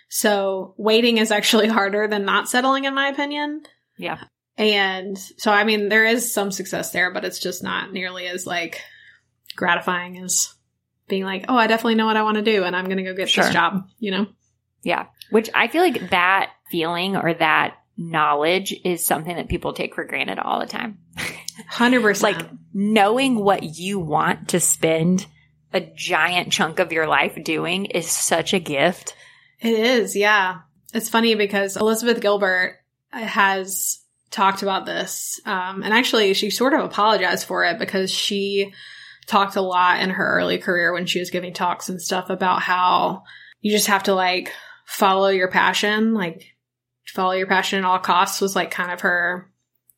So 0.09 0.75
waiting 0.79 1.19
is 1.19 1.31
actually 1.33 1.69
harder 1.79 2.07
than 2.07 2.25
not 2.25 2.49
settling, 2.49 2.85
in 2.85 2.95
my 2.95 3.09
opinion. 3.09 3.63
Yeah. 3.97 4.19
And 4.61 5.17
so, 5.17 5.51
I 5.51 5.65
mean, 5.65 5.89
there 5.89 6.05
is 6.05 6.35
some 6.35 6.53
success 6.53 6.93
there, 6.93 7.11
but 7.11 7.25
it's 7.25 7.39
just 7.39 7.63
not 7.63 7.95
nearly 7.95 8.27
as 8.27 8.47
like 8.47 8.83
gratifying 9.57 10.19
as 10.19 10.53
being 11.09 11.25
like, 11.25 11.47
oh, 11.49 11.57
I 11.57 11.67
definitely 11.67 11.95
know 11.95 12.05
what 12.05 12.19
I 12.19 12.25
want 12.25 12.37
to 12.37 12.43
do 12.43 12.65
and 12.65 12.77
I'm 12.77 12.85
going 12.85 12.99
to 12.99 13.03
go 13.03 13.15
get 13.15 13.31
Sure. 13.31 13.45
this 13.45 13.55
job, 13.55 13.89
you 13.99 14.11
know? 14.11 14.27
Yeah. 14.83 15.07
Which 15.31 15.49
I 15.55 15.69
feel 15.69 15.81
like 15.81 16.11
that 16.11 16.53
feeling 16.71 17.17
or 17.17 17.33
that 17.33 17.79
knowledge 17.97 18.79
is 18.85 19.03
something 19.03 19.35
that 19.35 19.49
people 19.49 19.73
take 19.73 19.95
for 19.95 20.05
granted 20.05 20.39
all 20.39 20.61
the 20.61 20.67
time. 20.67 20.99
100%. 21.73 22.23
like 22.23 22.47
knowing 22.75 23.43
what 23.43 23.63
you 23.63 23.99
want 23.99 24.51
to 24.51 24.61
spend 24.61 25.27
a 25.73 25.81
giant 25.81 26.53
chunk 26.53 26.81
of 26.81 26.93
your 26.93 27.07
life 27.07 27.39
doing 27.43 27.87
is 27.87 28.11
such 28.11 28.53
a 28.53 28.61
gift. 28.61 29.17
It 29.59 29.73
is, 29.73 30.15
yeah. 30.15 30.59
It's 30.93 31.09
funny 31.09 31.35
because 31.35 31.79
Elizabeth 31.79 32.21
Gilbert 32.21 32.77
has 33.09 34.01
talked 34.31 34.63
about 34.63 34.87
this. 34.87 35.41
Um, 35.45 35.83
and 35.83 35.93
actually, 35.93 36.35
she 36.35 36.51
sort 36.51 36.75
of 36.75 36.85
apologized 36.85 37.47
for 37.47 37.65
it 37.65 37.79
because 37.79 38.11
she 38.11 38.73
talked 39.27 39.57
a 39.57 39.63
lot 39.63 40.01
in 40.01 40.11
her 40.11 40.39
early 40.39 40.59
career 40.59 40.93
when 40.93 41.07
she 41.07 41.21
was 41.21 41.31
giving 41.31 41.53
talks 41.53 41.89
and 41.89 42.01
stuff 42.01 42.31
about 42.31 42.63
how 42.63 43.23
you 43.61 43.71
just 43.71 43.87
have 43.89 44.05
to 44.05 44.15
like 44.15 44.53
follow 44.87 45.29
your 45.29 45.49
passion, 45.49 46.15
like 46.15 46.55
follow 47.07 47.33
your 47.33 47.47
passion 47.47 47.79
at 47.79 47.85
all 47.85 47.99
costs 47.99 48.41
was 48.41 48.57
like 48.57 48.71
kind 48.71 48.91
of 48.91 49.03
her 49.03 49.51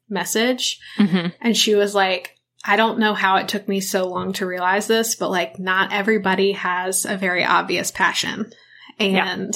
message. 0.09 0.81
Mm-hmm. 0.99 1.29
And 1.40 1.57
she 1.57 1.75
was 1.75 1.95
like, 1.95 2.37
I 2.64 2.77
don't 2.77 2.99
know 2.99 3.14
how 3.14 3.37
it 3.37 3.49
took 3.49 3.66
me 3.66 3.81
so 3.81 4.09
long 4.09 4.35
to 4.35 4.47
realize 4.47 4.87
this, 4.87 5.14
but 5.14 5.31
like 5.31 5.59
not 5.59 5.92
everybody 5.92 6.53
has 6.53 7.05
a 7.05 7.16
very 7.16 7.45
obvious 7.45 7.90
passion. 7.90 8.53
And 8.99 9.55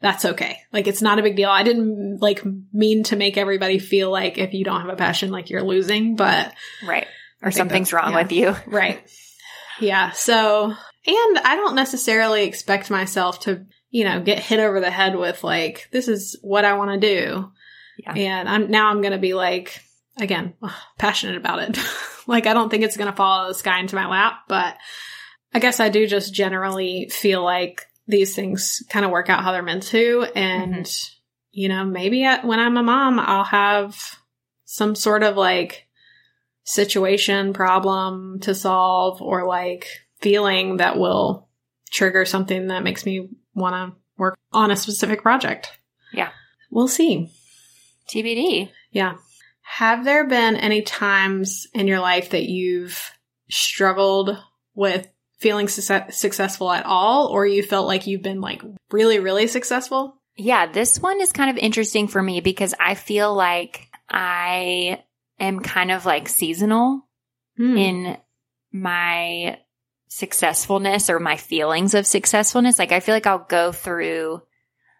that's 0.00 0.24
okay. 0.24 0.60
Like 0.72 0.86
it's 0.86 1.02
not 1.02 1.18
a 1.18 1.22
big 1.22 1.36
deal. 1.36 1.50
I 1.50 1.62
didn't 1.64 2.18
like 2.20 2.44
mean 2.72 3.02
to 3.04 3.16
make 3.16 3.36
everybody 3.36 3.78
feel 3.78 4.10
like 4.10 4.38
if 4.38 4.54
you 4.54 4.64
don't 4.64 4.80
have 4.80 4.90
a 4.90 4.96
passion, 4.96 5.30
like 5.30 5.50
you're 5.50 5.62
losing, 5.62 6.16
but 6.16 6.54
Right. 6.86 7.06
Or 7.42 7.50
something's 7.50 7.92
wrong 7.92 8.12
yeah. 8.12 8.22
with 8.22 8.32
you. 8.32 8.56
right. 8.66 9.00
Yeah. 9.80 10.10
So, 10.10 10.64
and 10.66 11.38
I 11.38 11.56
don't 11.56 11.74
necessarily 11.74 12.44
expect 12.44 12.90
myself 12.90 13.40
to, 13.40 13.66
you 13.90 14.04
know, 14.04 14.20
get 14.20 14.38
hit 14.38 14.60
over 14.60 14.80
the 14.80 14.90
head 14.90 15.16
with 15.16 15.42
like, 15.44 15.88
this 15.92 16.08
is 16.08 16.36
what 16.42 16.64
I 16.64 16.74
want 16.74 17.00
to 17.00 17.06
do. 17.06 17.50
Yeah. 17.98 18.14
And 18.14 18.48
I'm 18.48 18.70
now 18.70 18.90
I'm 18.90 19.00
going 19.00 19.12
to 19.12 19.18
be 19.18 19.34
like, 19.34 19.80
again, 20.16 20.54
passionate 20.98 21.36
about 21.36 21.60
it. 21.60 21.78
like, 22.26 22.46
I 22.46 22.54
don't 22.54 22.68
think 22.70 22.84
it's 22.84 22.96
going 22.96 23.10
to 23.10 23.16
fall 23.16 23.40
out 23.40 23.48
of 23.48 23.48
the 23.48 23.58
sky 23.58 23.80
into 23.80 23.96
my 23.96 24.06
lap, 24.06 24.40
but 24.48 24.76
I 25.52 25.58
guess 25.58 25.80
I 25.80 25.88
do 25.88 26.06
just 26.06 26.34
generally 26.34 27.08
feel 27.10 27.42
like 27.42 27.86
these 28.08 28.34
things 28.34 28.82
kind 28.88 29.04
of 29.04 29.12
work 29.12 29.30
out 29.30 29.44
how 29.44 29.52
they're 29.52 29.62
meant 29.62 29.84
to. 29.84 30.26
And, 30.34 30.84
mm-hmm. 30.84 31.14
you 31.52 31.68
know, 31.68 31.84
maybe 31.84 32.24
at, 32.24 32.44
when 32.44 32.58
I'm 32.58 32.76
a 32.76 32.82
mom, 32.82 33.20
I'll 33.20 33.44
have 33.44 33.96
some 34.64 34.94
sort 34.94 35.22
of 35.22 35.36
like 35.36 35.86
situation, 36.64 37.52
problem 37.52 38.40
to 38.40 38.54
solve, 38.54 39.22
or 39.22 39.46
like 39.46 39.86
feeling 40.20 40.78
that 40.78 40.98
will 40.98 41.48
trigger 41.90 42.24
something 42.24 42.68
that 42.68 42.82
makes 42.82 43.06
me 43.06 43.28
want 43.54 43.74
to 43.74 43.96
work 44.16 44.38
on 44.52 44.70
a 44.70 44.76
specific 44.76 45.22
project. 45.22 45.78
Yeah. 46.12 46.30
We'll 46.70 46.88
see. 46.88 47.30
TBD. 48.12 48.70
Yeah. 48.90 49.16
Have 49.62 50.04
there 50.04 50.26
been 50.26 50.56
any 50.56 50.82
times 50.82 51.66
in 51.74 51.86
your 51.86 52.00
life 52.00 52.30
that 52.30 52.44
you've 52.44 53.10
struggled 53.50 54.36
with 54.74 55.06
feeling 55.38 55.68
success- 55.68 56.18
successful 56.18 56.70
at 56.70 56.86
all, 56.86 57.28
or 57.28 57.46
you 57.46 57.62
felt 57.62 57.86
like 57.86 58.06
you've 58.06 58.22
been 58.22 58.40
like 58.40 58.62
really, 58.90 59.18
really 59.18 59.46
successful? 59.46 60.16
Yeah, 60.36 60.66
this 60.66 61.00
one 61.00 61.20
is 61.20 61.32
kind 61.32 61.50
of 61.50 61.56
interesting 61.56 62.06
for 62.08 62.22
me 62.22 62.40
because 62.40 62.74
I 62.78 62.94
feel 62.94 63.34
like 63.34 63.88
I 64.08 65.02
am 65.40 65.60
kind 65.60 65.90
of 65.90 66.06
like 66.06 66.28
seasonal 66.28 67.04
Hmm. 67.56 67.76
in 67.76 68.16
my 68.72 69.58
successfulness 70.08 71.10
or 71.10 71.18
my 71.18 71.36
feelings 71.36 71.94
of 71.94 72.06
successfulness. 72.06 72.78
Like 72.78 72.92
I 72.92 73.00
feel 73.00 73.14
like 73.14 73.26
I'll 73.26 73.46
go 73.48 73.72
through 73.72 74.42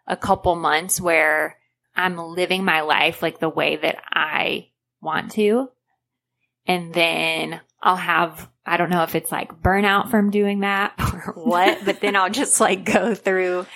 a 0.06 0.16
couple 0.16 0.54
months 0.56 1.00
where 1.00 1.56
I'm 1.94 2.16
living 2.18 2.64
my 2.64 2.80
life 2.82 3.22
like 3.22 3.38
the 3.38 3.48
way 3.48 3.76
that 3.76 4.02
I 4.12 4.70
want 5.00 5.32
to. 5.32 5.68
And 6.66 6.92
then 6.92 7.60
I'll 7.80 7.96
have, 7.96 8.48
I 8.68 8.76
don't 8.76 8.90
know 8.90 9.02
if 9.02 9.14
it's 9.14 9.32
like 9.32 9.62
burnout 9.62 10.10
from 10.10 10.30
doing 10.30 10.60
that 10.60 10.92
or 10.98 11.32
what, 11.34 11.84
but 11.84 12.00
then 12.00 12.16
I'll 12.16 12.30
just 12.30 12.60
like 12.60 12.84
go 12.84 13.14
through 13.14 13.66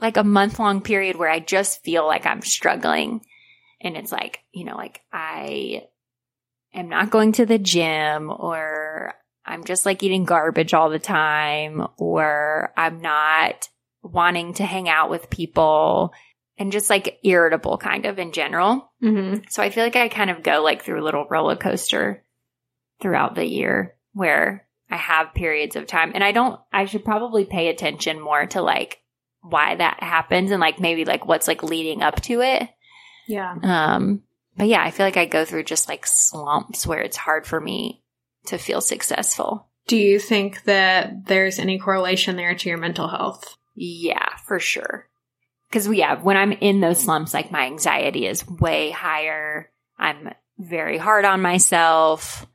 like 0.00 0.16
a 0.16 0.24
month 0.24 0.58
long 0.58 0.82
period 0.82 1.16
where 1.16 1.30
I 1.30 1.40
just 1.40 1.82
feel 1.82 2.06
like 2.06 2.26
I'm 2.26 2.42
struggling. 2.42 3.22
And 3.80 3.96
it's 3.96 4.12
like, 4.12 4.40
you 4.52 4.64
know, 4.64 4.76
like 4.76 5.00
I 5.12 5.84
am 6.74 6.88
not 6.88 7.10
going 7.10 7.32
to 7.32 7.46
the 7.46 7.58
gym 7.58 8.30
or 8.30 9.14
I'm 9.46 9.64
just 9.64 9.86
like 9.86 10.02
eating 10.02 10.24
garbage 10.24 10.74
all 10.74 10.90
the 10.90 10.98
time 10.98 11.86
or 11.96 12.72
I'm 12.76 13.00
not 13.00 13.68
wanting 14.02 14.54
to 14.54 14.64
hang 14.64 14.88
out 14.88 15.08
with 15.08 15.30
people 15.30 16.12
and 16.58 16.72
just 16.72 16.90
like 16.90 17.18
irritable 17.24 17.78
kind 17.78 18.04
of 18.04 18.18
in 18.18 18.32
general. 18.32 18.92
Mhm. 19.02 19.50
So 19.50 19.62
I 19.62 19.70
feel 19.70 19.84
like 19.84 19.96
I 19.96 20.08
kind 20.08 20.30
of 20.30 20.42
go 20.42 20.62
like 20.62 20.82
through 20.82 21.02
a 21.02 21.04
little 21.04 21.26
roller 21.28 21.56
coaster 21.56 22.22
throughout 23.04 23.34
the 23.34 23.44
year 23.44 23.94
where 24.14 24.66
I 24.90 24.96
have 24.96 25.34
periods 25.34 25.76
of 25.76 25.86
time 25.86 26.12
and 26.14 26.24
I 26.24 26.32
don't, 26.32 26.58
I 26.72 26.86
should 26.86 27.04
probably 27.04 27.44
pay 27.44 27.68
attention 27.68 28.18
more 28.18 28.46
to 28.46 28.62
like 28.62 29.02
why 29.42 29.74
that 29.74 30.02
happens 30.02 30.50
and 30.50 30.58
like 30.58 30.80
maybe 30.80 31.04
like 31.04 31.26
what's 31.26 31.46
like 31.46 31.62
leading 31.62 32.00
up 32.00 32.22
to 32.22 32.40
it. 32.40 32.66
Yeah. 33.28 33.54
Um, 33.62 34.22
but 34.56 34.68
yeah, 34.68 34.82
I 34.82 34.90
feel 34.90 35.04
like 35.04 35.18
I 35.18 35.26
go 35.26 35.44
through 35.44 35.64
just 35.64 35.86
like 35.86 36.06
slumps 36.06 36.86
where 36.86 37.02
it's 37.02 37.18
hard 37.18 37.46
for 37.46 37.60
me 37.60 38.02
to 38.46 38.56
feel 38.56 38.80
successful. 38.80 39.68
Do 39.86 39.98
you 39.98 40.18
think 40.18 40.64
that 40.64 41.26
there's 41.26 41.58
any 41.58 41.78
correlation 41.78 42.36
there 42.36 42.54
to 42.54 42.68
your 42.70 42.78
mental 42.78 43.08
health? 43.08 43.54
Yeah, 43.74 44.30
for 44.46 44.58
sure. 44.58 45.10
Cause 45.70 45.86
yeah, 45.90 46.22
when 46.22 46.38
I'm 46.38 46.52
in 46.52 46.80
those 46.80 47.00
slumps, 47.04 47.34
like 47.34 47.50
my 47.50 47.66
anxiety 47.66 48.26
is 48.26 48.48
way 48.48 48.92
higher. 48.92 49.70
I'm 49.98 50.30
very 50.58 50.96
hard 50.96 51.26
on 51.26 51.42
myself. 51.42 52.46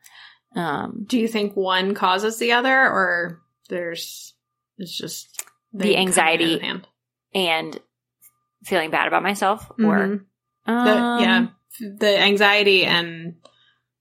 Um, 0.55 1.05
Do 1.07 1.19
you 1.19 1.27
think 1.27 1.55
one 1.55 1.93
causes 1.93 2.37
the 2.39 2.53
other, 2.53 2.75
or 2.75 3.41
there's 3.69 4.33
it's 4.77 4.97
just 4.97 5.43
The 5.73 5.97
anxiety. 5.97 6.51
hand 6.51 6.61
in 6.61 6.67
hand? 6.67 6.87
and 7.35 7.79
feeling 8.63 8.89
bad 8.89 9.07
about 9.07 9.21
myself 9.23 9.69
or, 9.71 9.75
Mhm. 10.07 10.25
The- 10.65 10.71
um, 10.73 11.21
yeah, 11.21 11.47
the 11.79 12.19
anxiety 12.19 12.85
and 12.85 13.35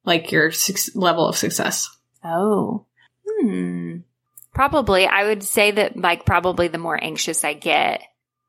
like 0.05 0.33
your 0.33 0.51
suc 0.51 0.77
level 0.95 1.29
of 1.29 1.37
success. 1.37 1.91
Oh. 2.25 2.87
Hmm. 3.27 3.99
Probably. 4.55 5.07
I 5.07 5.25
would 5.27 5.43
say 5.43 5.71
that 5.73 5.97
like 5.97 6.25
probably 6.25 6.69
the 6.69 6.79
more 6.79 6.99
anxious 7.03 7.45
I 7.45 7.53
get, 7.53 8.03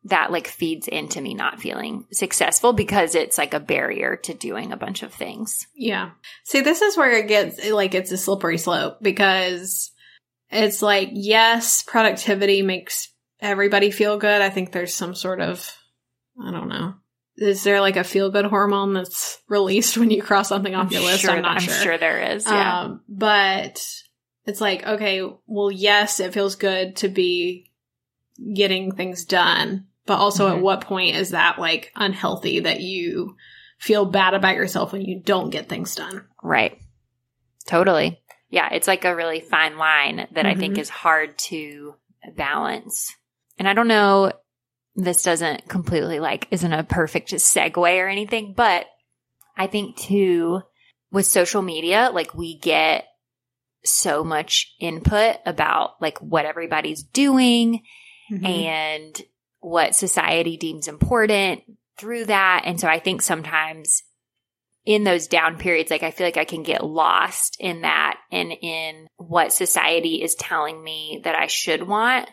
that 0.05 0.31
like 0.31 0.47
feeds 0.47 0.87
into 0.87 1.19
me 1.19 1.33
not 1.33 1.59
feeling 1.59 2.05
successful 2.11 2.73
because 2.73 3.15
it's 3.15 3.37
like 3.37 3.53
a 3.53 3.59
barrier 3.59 4.15
to 4.15 4.33
doing 4.33 4.71
a 4.71 4.77
bunch 4.77 5.03
of 5.03 5.13
things. 5.13 5.67
Yeah. 5.75 6.11
See, 6.45 6.61
this 6.61 6.81
is 6.81 6.95
where 6.95 7.11
it 7.11 7.27
gets 7.27 7.69
like 7.69 7.93
it's 7.93 8.11
a 8.11 8.17
slippery 8.17 8.57
slope 8.57 8.99
because 9.01 9.91
it's 10.49 10.81
like, 10.81 11.09
yes, 11.13 11.83
productivity 11.83 12.61
makes 12.61 13.09
everybody 13.41 13.91
feel 13.91 14.17
good. 14.17 14.41
I 14.41 14.49
think 14.49 14.71
there's 14.71 14.93
some 14.93 15.15
sort 15.15 15.41
of, 15.41 15.69
I 16.41 16.51
don't 16.51 16.69
know. 16.69 16.95
Is 17.35 17.63
there 17.63 17.79
like 17.81 17.95
a 17.95 18.03
feel 18.03 18.31
good 18.31 18.45
hormone 18.45 18.93
that's 18.93 19.39
released 19.47 19.97
when 19.97 20.11
you 20.11 20.21
cross 20.21 20.49
something 20.49 20.75
off 20.75 20.91
your 20.91 21.01
list? 21.01 21.21
sure, 21.21 21.31
I'm 21.31 21.41
not 21.41 21.57
I'm 21.57 21.61
sure. 21.61 21.73
sure 21.73 21.97
there 21.97 22.33
is. 22.33 22.45
Yeah. 22.45 22.81
Um, 22.81 23.01
but 23.07 23.85
it's 24.45 24.61
like, 24.61 24.85
okay, 24.85 25.21
well, 25.45 25.71
yes, 25.71 26.19
it 26.19 26.33
feels 26.33 26.55
good 26.55 26.97
to 26.97 27.09
be 27.09 27.71
getting 28.53 28.91
things 28.93 29.25
done, 29.25 29.87
but 30.09 30.17
also 30.17 30.47
at 30.49 30.57
Mhm. 30.57 30.61
what 30.61 30.81
point 30.81 31.15
is 31.15 31.29
that 31.29 31.59
like 31.59 31.91
unhealthy 31.95 32.61
that 32.61 32.81
you 32.81 33.37
feel 33.77 34.05
bad 34.05 34.33
about 34.33 34.55
yourself 34.55 34.91
when 34.91 35.01
you 35.03 35.21
don't 35.23 35.51
get 35.51 35.69
things 35.69 35.95
done? 35.95 36.25
right. 36.43 36.77
Totally. 37.67 38.19
Yeah. 38.49 38.69
It's 38.73 38.87
like 38.87 39.05
a 39.05 39.15
really 39.15 39.39
fine 39.41 39.77
line 39.77 40.27
that 40.31 40.45
I 40.47 40.55
think 40.55 40.75
Mhm. 40.75 40.79
is 40.79 40.89
hard 40.89 41.37
to 41.49 41.93
balance. 42.35 43.15
And 43.59 43.67
I 43.69 43.73
don't 43.73 43.87
know, 43.87 44.31
this 44.95 45.21
doesn't 45.21 45.67
completely 45.69 46.19
like, 46.19 46.47
isn't 46.49 46.73
a 46.73 46.83
perfect 46.83 47.29
segue 47.31 47.77
or 48.03 48.07
anything, 48.07 48.53
but 48.57 48.87
I 49.55 49.67
think 49.67 49.97
too, 49.97 50.63
with 51.11 51.27
social 51.27 51.61
media, 51.61 52.09
like 52.11 52.33
we 52.33 52.57
get 52.57 53.05
so 53.85 54.23
much 54.23 54.73
input 54.79 55.37
about 55.45 56.01
like 56.01 56.17
what 56.19 56.45
everybody's 56.45 57.03
doing 57.03 57.83
Mm-hmm. 58.31 58.45
and 58.45 59.21
what 59.59 59.95
society 59.95 60.57
deems 60.57 60.87
important 60.87 61.63
through 61.97 62.25
that. 62.25 62.63
And 62.65 62.79
so 62.79 62.87
I 62.87 62.99
think 62.99 63.21
sometimes 63.21 64.03
in 64.85 65.03
those 65.03 65.27
down 65.27 65.57
periods, 65.57 65.91
like 65.91 66.03
I 66.03 66.11
feel 66.11 66.25
like 66.25 66.37
I 66.37 66.45
can 66.45 66.63
get 66.63 66.83
lost 66.83 67.57
in 67.59 67.81
that 67.81 68.17
and 68.31 68.51
in 68.51 69.07
what 69.17 69.53
society 69.53 70.23
is 70.23 70.35
telling 70.35 70.81
me 70.81 71.21
that 71.23 71.35
I 71.35 71.47
should 71.47 71.83
want. 71.83 72.29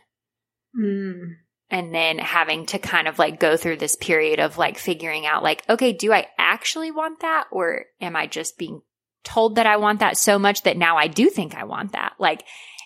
Mm. 0.78 1.34
And 1.68 1.92
then 1.92 2.18
having 2.18 2.66
to 2.66 2.78
kind 2.78 3.08
of 3.08 3.18
like 3.18 3.40
go 3.40 3.56
through 3.56 3.78
this 3.78 3.96
period 3.96 4.38
of 4.38 4.56
like 4.56 4.78
figuring 4.78 5.26
out 5.26 5.42
like, 5.42 5.68
okay, 5.68 5.92
do 5.92 6.12
I 6.12 6.28
actually 6.38 6.92
want 6.92 7.20
that? 7.20 7.46
Or 7.50 7.86
am 8.00 8.14
I 8.14 8.28
just 8.28 8.56
being 8.56 8.82
told 9.24 9.56
that 9.56 9.66
I 9.66 9.76
want 9.78 9.98
that 9.98 10.16
so 10.16 10.38
much 10.38 10.62
that 10.62 10.76
now 10.76 10.96
I 10.96 11.08
do 11.08 11.28
think 11.28 11.56
I 11.56 11.64
want 11.64 11.92
that? 11.92 12.14
Like, 12.20 12.44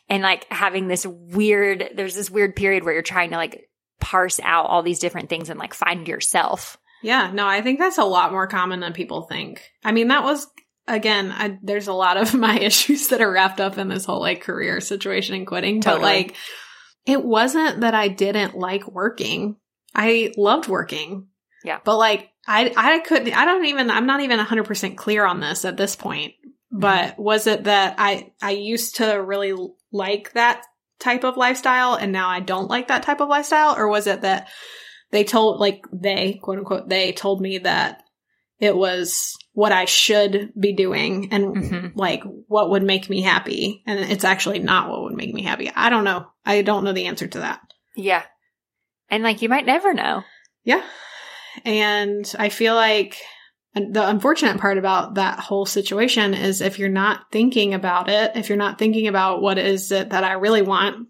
and 0.09 0.23
like 0.23 0.51
having 0.51 0.89
this 0.89 1.07
weird, 1.07 1.91
there's 1.95 2.15
this 2.15 2.31
weird 2.31 2.57
period 2.57 2.85
where 2.85 2.95
you're 2.95 3.03
trying 3.03 3.31
to 3.31 3.37
like 3.37 3.70
parse 4.01 4.41
out 4.41 4.67
all 4.67 4.83
these 4.83 4.99
different 4.99 5.29
things 5.29 5.51
and 5.51 5.59
like 5.59 5.75
find 5.75 6.09
yourself. 6.09 6.79
Yeah, 7.03 7.31
no, 7.33 7.47
I 7.47 7.63
think 7.63 7.79
that's 7.79 7.99
a 7.99 8.05
lot 8.05 8.33
more 8.33 8.47
common 8.47 8.81
than 8.81 8.93
people 8.93 9.23
think. 9.23 9.63
I 9.85 9.93
mean, 9.93 10.09
that 10.09 10.25
was 10.25 10.47
again, 10.87 11.33
I, 11.33 11.59
there's 11.63 11.89
a 11.89 11.93
lot 11.93 12.17
of 12.17 12.35
my 12.35 12.59
issues 12.59 13.09
that 13.09 13.21
are 13.21 13.31
wrapped 13.31 13.61
up 13.61 13.79
in 13.79 13.89
this 13.89 14.05
whole 14.05 14.21
like 14.21 14.43
career 14.43 14.81
situation 14.81 15.35
and 15.35 15.47
quitting, 15.47 15.81
Totally. 15.81 16.01
but 16.01 16.05
like 16.05 16.37
it 17.07 17.25
wasn't 17.25 17.81
that 17.81 17.95
I 17.95 18.09
didn't 18.09 18.57
like 18.57 18.87
working. 18.87 19.57
I 19.95 20.33
loved 20.37 20.69
working. 20.69 21.29
Yeah. 21.65 21.81
But 21.85 21.97
like 21.97 22.31
I 22.47 22.73
I 22.77 22.99
couldn't 23.01 23.33
I 23.35 23.45
don't 23.45 23.67
even 23.67 23.91
I'm 23.91 24.07
not 24.07 24.21
even 24.21 24.39
100% 24.39 24.97
clear 24.97 25.25
on 25.25 25.41
this 25.41 25.65
at 25.65 25.77
this 25.77 25.97
point. 25.97 26.35
Mm-hmm. 26.35 26.81
But 26.81 27.19
was 27.19 27.47
it 27.47 27.65
that 27.65 27.97
I 27.99 28.33
I 28.41 28.53
used 28.53 28.97
to 28.97 29.15
really 29.15 29.55
like 29.93 30.33
that 30.35 30.63
type 31.01 31.25
of 31.25 31.37
lifestyle 31.37 31.95
and 31.95 32.13
now 32.13 32.29
I 32.29 32.41
don't 32.41 32.69
like 32.71 32.89
that 32.89 33.03
type 33.03 33.21
of 33.21 33.29
lifestyle 33.29 33.75
or 33.77 33.89
was 33.89 34.07
it 34.07 34.21
that 34.21 34.49
they 35.11 35.25
told 35.25 35.59
like 35.59 35.83
they 35.93 36.35
quote 36.43 36.59
unquote 36.59 36.89
they 36.89 37.13
told 37.13 37.41
me 37.41 37.59
that 37.59 38.03
it 38.61 38.77
was 38.77 39.35
what 39.53 39.73
I 39.73 39.87
should 39.87 40.53
be 40.59 40.73
doing 40.75 41.33
and 41.33 41.57
Mhm. 41.57 41.93
like 41.97 42.23
what 42.47 42.71
would 42.71 42.83
make 42.83 43.09
me 43.11 43.23
happy 43.23 43.83
and 43.87 43.99
it's 43.99 44.25
actually 44.25 44.59
not 44.59 44.91
what 44.91 45.03
would 45.03 45.15
make 45.15 45.33
me 45.35 45.43
happy. 45.43 45.71
I 45.75 45.89
don't 45.91 46.05
know. 46.05 46.27
I 46.45 46.63
don't 46.63 46.85
know 46.85 46.93
the 46.93 47.07
answer 47.07 47.27
to 47.27 47.39
that. 47.41 47.61
Yeah. 47.97 48.23
And 49.09 49.23
like 49.25 49.41
you 49.43 49.49
might 49.49 49.67
never 49.67 49.95
know. 49.95 50.23
Yeah. 50.65 50.83
And 51.65 52.33
I 52.39 52.49
feel 52.51 52.75
like 52.75 53.17
and 53.75 53.95
the 53.95 54.07
unfortunate 54.09 54.59
part 54.59 54.79
about 54.79 55.15
that 55.15 55.39
whole 55.39 55.67
situation 55.67 56.35
is 56.35 56.61
if 56.61 56.79
you're 56.79 56.89
not 56.89 57.31
thinking 57.31 57.75
about 57.75 58.09
it, 58.09 58.33
if 58.37 58.49
you're 58.49 58.59
not 58.59 58.79
thinking 58.79 59.07
about 59.09 59.43
what 59.43 59.59
is 59.59 59.93
it 59.93 60.11
that 60.11 60.25
I 60.25 60.33
really 60.33 60.63
want, 60.63 61.09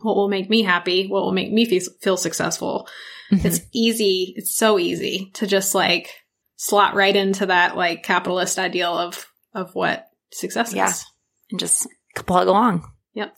what 0.00 0.16
will 0.16 0.28
make 0.28 0.50
me 0.50 0.62
happy, 0.62 1.06
what 1.06 1.22
will 1.22 1.32
make 1.32 1.52
me 1.52 1.64
feel, 1.66 1.82
feel 2.02 2.16
successful, 2.16 2.88
it's 3.30 3.60
easy, 3.72 4.34
it's 4.36 4.56
so 4.56 4.78
easy 4.78 5.30
to 5.34 5.46
just 5.46 5.74
like 5.74 6.08
slot 6.56 6.94
right 6.94 7.14
into 7.14 7.46
that 7.46 7.76
like 7.76 8.02
capitalist 8.02 8.58
ideal 8.58 8.92
of 8.98 9.26
of 9.54 9.74
what 9.74 10.06
success 10.32 10.72
Yeah. 10.74 10.88
is. 10.88 11.04
and 11.50 11.60
just 11.60 11.86
plug 12.16 12.48
along. 12.48 12.90
Yep. 13.14 13.34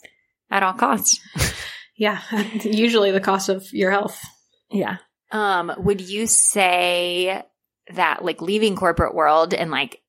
At 0.51 0.63
all 0.63 0.73
costs. 0.75 1.21
Yeah, 1.95 2.21
usually 2.65 3.11
the 3.13 3.21
cost 3.21 3.49
of 3.49 3.65
your 3.73 3.91
health. 3.93 4.19
Yeah. 4.71 4.97
Um, 5.31 5.71
would 5.79 6.01
you 6.01 6.27
say 6.27 7.43
that 7.95 8.25
like 8.25 8.41
leaving 8.41 8.77
corporate 8.77 9.15
world 9.15 9.55
and 9.55 9.71
like 9.71 10.01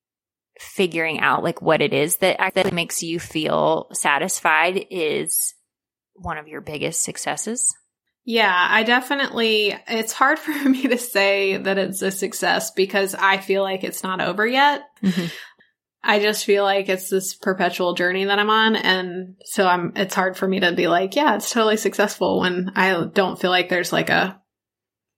figuring 0.60 1.20
out 1.20 1.44
like 1.44 1.62
what 1.62 1.82
it 1.82 1.94
is 1.94 2.18
that 2.18 2.40
actually 2.40 2.72
makes 2.72 3.02
you 3.02 3.20
feel 3.20 3.90
satisfied 3.94 4.86
is 4.90 5.54
one 6.14 6.38
of 6.38 6.48
your 6.48 6.62
biggest 6.62 7.04
successes? 7.04 7.74
Yeah, 8.26 8.54
I 8.56 8.84
definitely, 8.84 9.76
it's 9.88 10.14
hard 10.14 10.40
for 10.40 10.52
me 10.52 10.88
to 10.88 10.98
say 10.98 11.58
that 11.58 11.78
it's 11.78 12.02
a 12.02 12.12
success 12.12 12.72
because 12.72 13.16
I 13.16 13.38
feel 13.38 13.64
like 13.64 13.84
it's 13.84 14.04
not 14.04 14.22
over 14.22 14.46
yet. 14.46 14.84
Mm-hmm. 15.02 15.26
I 16.06 16.20
just 16.20 16.44
feel 16.44 16.64
like 16.64 16.90
it's 16.90 17.10
this 17.10 17.34
perpetual 17.34 17.94
journey 17.94 18.26
that 18.26 18.38
I'm 18.38 18.50
on. 18.50 18.76
And 18.76 19.36
so 19.46 19.66
I'm, 19.66 19.94
it's 19.96 20.14
hard 20.14 20.36
for 20.36 20.46
me 20.46 20.60
to 20.60 20.74
be 20.74 20.88
like, 20.88 21.16
yeah, 21.16 21.36
it's 21.36 21.50
totally 21.50 21.78
successful 21.78 22.42
when 22.42 22.74
I 22.76 23.06
don't 23.06 23.40
feel 23.40 23.52
like 23.52 23.70
there's 23.70 23.94
like 23.94 24.10
a, 24.10 24.42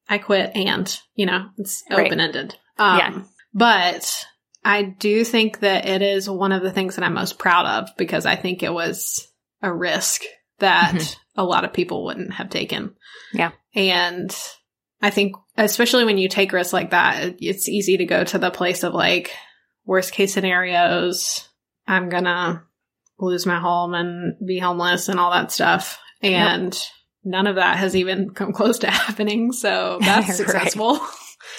I 0.08 0.18
quit 0.18 0.52
and, 0.56 0.96
you 1.16 1.26
know, 1.26 1.48
it's 1.58 1.84
Right. 1.90 2.08
open 2.08 2.20
ended. 2.20 2.56
Um, 2.78 2.98
Yeah. 2.98 3.22
but 3.54 4.26
I 4.64 4.84
do 4.84 5.24
think 5.24 5.60
that 5.60 5.86
it 5.88 6.02
is 6.02 6.30
one 6.30 6.52
of 6.52 6.62
the 6.64 6.72
things 6.72 6.96
that 6.96 7.06
I'm 7.06 7.14
most 7.14 7.38
proud 7.40 7.66
of 7.66 7.90
because 7.98 8.26
I 8.26 8.36
think 8.36 8.64
it 8.64 8.74
was 8.74 9.28
a 9.62 9.74
risk 9.74 10.22
that 10.60 10.94
Mhm. 10.96 11.16
a 11.38 11.44
lot 11.44 11.66
of 11.66 11.74
people 11.74 12.04
wouldn't 12.06 12.34
have 12.34 12.50
taken. 12.50 12.96
Yeah. 13.34 13.52
And 13.74 14.36
I 15.02 15.10
think, 15.10 15.36
especially 15.58 16.06
when 16.06 16.18
you 16.18 16.30
take 16.30 16.52
risks 16.54 16.74
like 16.74 16.92
that, 16.92 17.36
it's 17.40 17.68
easy 17.70 17.98
to 17.98 18.06
go 18.06 18.24
to 18.24 18.38
the 18.38 18.52
place 18.52 18.84
of 18.84 18.94
like, 18.94 19.36
worst 19.86 20.14
case 20.14 20.34
scenarios, 20.34 21.48
I'm 21.88 22.10
gonna 22.10 22.64
lose 23.20 23.46
my 23.46 23.60
home 23.60 23.94
and 23.94 24.36
be 24.46 24.58
homeless 24.60 25.10
and 25.10 25.20
all 25.20 25.32
that 25.32 25.52
stuff. 25.52 26.00
And 26.22 26.76
none 27.26 27.48
of 27.48 27.56
that 27.56 27.78
has 27.78 27.96
even 27.96 28.30
come 28.30 28.54
close 28.54 28.80
to 28.80 28.90
happening. 28.92 29.52
So 29.52 29.98
that's 30.02 30.38
successful. 30.38 31.00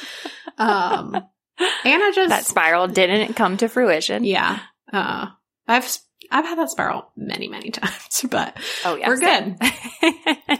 um, 0.58 1.14
and 1.14 2.02
I 2.02 2.12
just, 2.14 2.28
That 2.30 2.44
spiral 2.46 2.88
didn't 2.88 3.34
come 3.34 3.56
to 3.58 3.68
fruition. 3.68 4.24
yeah, 4.24 4.60
uh, 4.92 5.26
I've, 5.68 5.98
I've 6.30 6.44
had 6.44 6.58
that 6.58 6.70
spiral 6.70 7.10
many, 7.16 7.48
many 7.48 7.70
times, 7.70 8.24
but 8.30 8.56
Oh 8.84 8.94
yeah. 8.96 9.08
We're 9.08 9.16
same. 9.16 9.56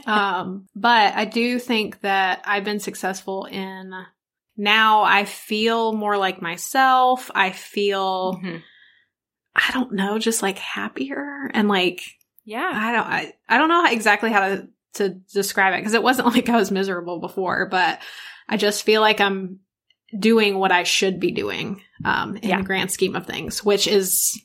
um, 0.06 0.66
but 0.74 1.14
I 1.14 1.24
do 1.24 1.58
think 1.58 2.00
that 2.02 2.42
I've 2.44 2.64
been 2.64 2.80
successful 2.80 3.44
in 3.46 3.92
now 4.56 5.02
I 5.02 5.24
feel 5.26 5.92
more 5.92 6.16
like 6.16 6.40
myself. 6.40 7.30
I 7.34 7.50
feel, 7.50 8.34
Mhm. 8.42 8.62
I 9.54 9.70
don't 9.72 9.92
know, 9.92 10.18
just 10.18 10.42
like 10.42 10.58
happier 10.58 11.50
and 11.52 11.68
like, 11.68 12.02
Yeah. 12.44 12.70
I 12.72 12.92
don't, 12.92 13.06
I, 13.06 13.32
I 13.48 13.58
don't 13.58 13.68
know 13.68 13.86
exactly 13.86 14.30
how 14.32 14.48
to, 14.48 14.68
to 14.96 15.10
describe 15.32 15.74
it 15.74 15.78
because 15.78 15.94
it 15.94 16.02
wasn't 16.02 16.28
like 16.34 16.48
I 16.48 16.56
was 16.56 16.70
miserable 16.70 17.20
before, 17.20 17.68
but 17.70 18.00
I 18.48 18.56
just 18.56 18.82
feel 18.84 19.00
like 19.00 19.20
I'm 19.20 19.60
doing 20.18 20.56
what 20.58 20.72
I 20.72 20.84
should 20.84 21.18
be 21.20 21.32
doing, 21.32 21.82
um, 22.04 22.36
in 22.36 22.48
Yeah. 22.48 22.58
the 22.58 22.64
grand 22.64 22.90
scheme 22.90 23.16
of 23.16 23.26
things, 23.26 23.64
which 23.64 23.88
is 23.88 24.40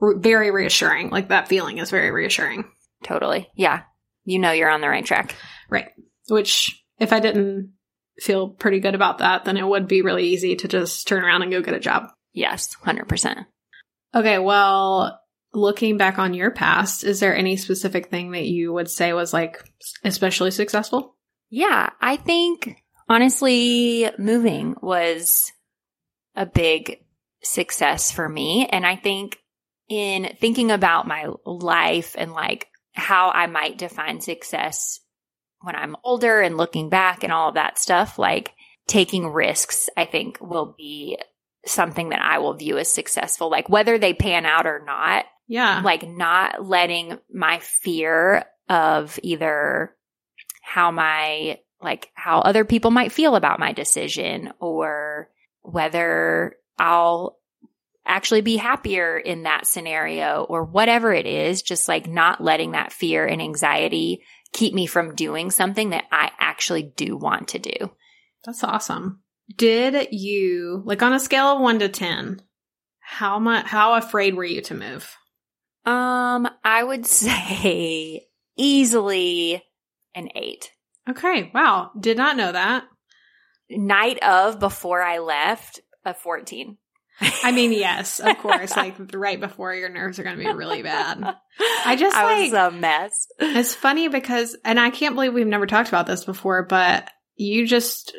re- 0.00 0.14
very 0.18 0.50
reassuring. 0.50 1.10
Like 1.10 1.28
that 1.28 1.48
feeling 1.48 1.78
is 1.78 1.90
very 1.90 2.10
reassuring. 2.10 2.64
Totally. 3.02 3.48
Yeah. 3.56 3.82
You 4.24 4.38
know 4.38 4.52
you're 4.52 4.70
on 4.70 4.80
the 4.80 4.88
right 4.88 5.04
track. 5.04 5.34
Right. 5.68 5.88
Which, 6.28 6.80
if 7.00 7.12
I 7.12 7.18
didn't 7.18 7.72
feel 8.20 8.50
pretty 8.50 8.78
good 8.78 8.94
about 8.94 9.18
that, 9.18 9.44
then 9.44 9.56
it 9.56 9.66
would 9.66 9.88
be 9.88 10.02
really 10.02 10.28
easy 10.28 10.54
to 10.56 10.68
just 10.68 11.08
turn 11.08 11.24
around 11.24 11.42
and 11.42 11.50
go 11.50 11.60
get 11.62 11.74
a 11.74 11.80
job. 11.80 12.04
Yes. 12.32 12.76
100%. 12.84 13.44
Okay. 14.14 14.38
Well, 14.38 15.18
looking 15.54 15.96
back 15.96 16.18
on 16.18 16.34
your 16.34 16.50
past, 16.50 17.04
is 17.04 17.20
there 17.20 17.36
any 17.36 17.56
specific 17.56 18.08
thing 18.08 18.32
that 18.32 18.46
you 18.46 18.72
would 18.72 18.90
say 18.90 19.12
was 19.12 19.32
like 19.32 19.62
especially 20.04 20.50
successful? 20.50 21.16
Yeah, 21.50 21.90
I 22.00 22.16
think 22.16 22.82
honestly, 23.08 24.10
moving 24.18 24.74
was 24.80 25.52
a 26.34 26.46
big 26.46 27.00
success 27.42 28.10
for 28.10 28.28
me. 28.28 28.66
And 28.70 28.86
I 28.86 28.96
think 28.96 29.38
in 29.88 30.34
thinking 30.40 30.70
about 30.70 31.06
my 31.06 31.26
life 31.44 32.14
and 32.16 32.32
like 32.32 32.68
how 32.94 33.30
I 33.30 33.46
might 33.46 33.78
define 33.78 34.20
success 34.20 35.00
when 35.60 35.76
I'm 35.76 35.96
older 36.04 36.40
and 36.40 36.56
looking 36.56 36.88
back 36.88 37.22
and 37.22 37.32
all 37.32 37.48
of 37.48 37.54
that 37.54 37.78
stuff, 37.78 38.18
like 38.18 38.52
taking 38.86 39.28
risks, 39.28 39.88
I 39.96 40.04
think 40.04 40.38
will 40.40 40.74
be 40.76 41.18
something 41.66 42.08
that 42.08 42.22
I 42.22 42.38
will 42.38 42.54
view 42.54 42.78
as 42.78 42.92
successful. 42.92 43.50
Like 43.50 43.68
whether 43.68 43.98
they 43.98 44.14
pan 44.14 44.46
out 44.46 44.66
or 44.66 44.82
not, 44.84 45.26
Yeah. 45.52 45.82
like 45.84 46.08
not 46.08 46.66
letting 46.66 47.18
my 47.30 47.58
fear 47.58 48.46
of 48.70 49.20
either 49.22 49.94
how 50.62 50.90
my 50.90 51.58
like 51.82 52.10
how 52.14 52.38
other 52.38 52.64
people 52.64 52.90
might 52.90 53.12
feel 53.12 53.36
about 53.36 53.60
my 53.60 53.72
decision 53.72 54.54
or 54.60 55.28
whether 55.60 56.56
I'll 56.78 57.38
actually 58.06 58.40
be 58.40 58.56
happier 58.56 59.18
in 59.18 59.42
that 59.42 59.66
scenario 59.66 60.44
or 60.48 60.64
whatever 60.64 61.12
it 61.12 61.26
is 61.26 61.60
just 61.60 61.86
like 61.86 62.08
not 62.08 62.42
letting 62.42 62.72
that 62.72 62.90
fear 62.90 63.26
and 63.26 63.42
anxiety 63.42 64.22
keep 64.54 64.72
me 64.72 64.86
from 64.86 65.14
doing 65.14 65.50
something 65.50 65.90
that 65.90 66.04
I 66.10 66.30
actually 66.38 66.82
do 66.82 67.14
want 67.14 67.48
to 67.48 67.58
do. 67.58 67.90
That's 68.46 68.64
awesome. 68.64 69.20
Did 69.54 70.08
you, 70.12 70.82
like 70.86 71.02
on 71.02 71.12
a 71.12 71.20
scale 71.20 71.48
of 71.48 71.60
one 71.60 71.78
to 71.80 71.90
10, 71.90 72.40
how 73.00 73.38
much, 73.38 73.66
how 73.66 73.94
afraid 73.94 74.34
were 74.34 74.44
you 74.44 74.62
to 74.62 74.74
move? 74.74 75.14
Um 75.84 76.48
I 76.64 76.82
would 76.84 77.06
say 77.06 78.26
easily 78.56 79.62
an 80.14 80.28
8. 80.34 80.70
Okay. 81.10 81.50
Wow. 81.54 81.90
Did 81.98 82.16
not 82.16 82.36
know 82.36 82.52
that. 82.52 82.84
night 83.70 84.22
of 84.22 84.60
before 84.60 85.02
I 85.02 85.18
left 85.18 85.80
a 86.04 86.14
14. 86.14 86.76
I 87.44 87.52
mean, 87.52 87.72
yes, 87.86 88.20
of 88.20 88.36
course. 88.38 88.76
like 88.76 88.96
right 89.14 89.40
before 89.40 89.74
your 89.74 89.88
nerves 89.88 90.18
are 90.18 90.22
going 90.22 90.36
to 90.36 90.44
be 90.44 90.52
really 90.52 90.82
bad. 90.82 91.34
I 91.84 91.96
just, 91.96 92.16
I 92.16 92.24
like- 92.24 92.52
was 92.52 92.74
a 92.74 92.76
mess. 92.76 93.26
It's 93.38 93.74
funny 93.74 94.08
because, 94.08 94.56
and 94.64 94.78
I 94.78 94.90
can't 94.90 95.14
believe 95.14 95.32
we've 95.32 95.46
never 95.46 95.66
talked 95.66 95.88
about 95.88 96.06
this 96.06 96.24
before, 96.24 96.64
but 96.64 97.08
you 97.36 97.66
just 97.66 98.14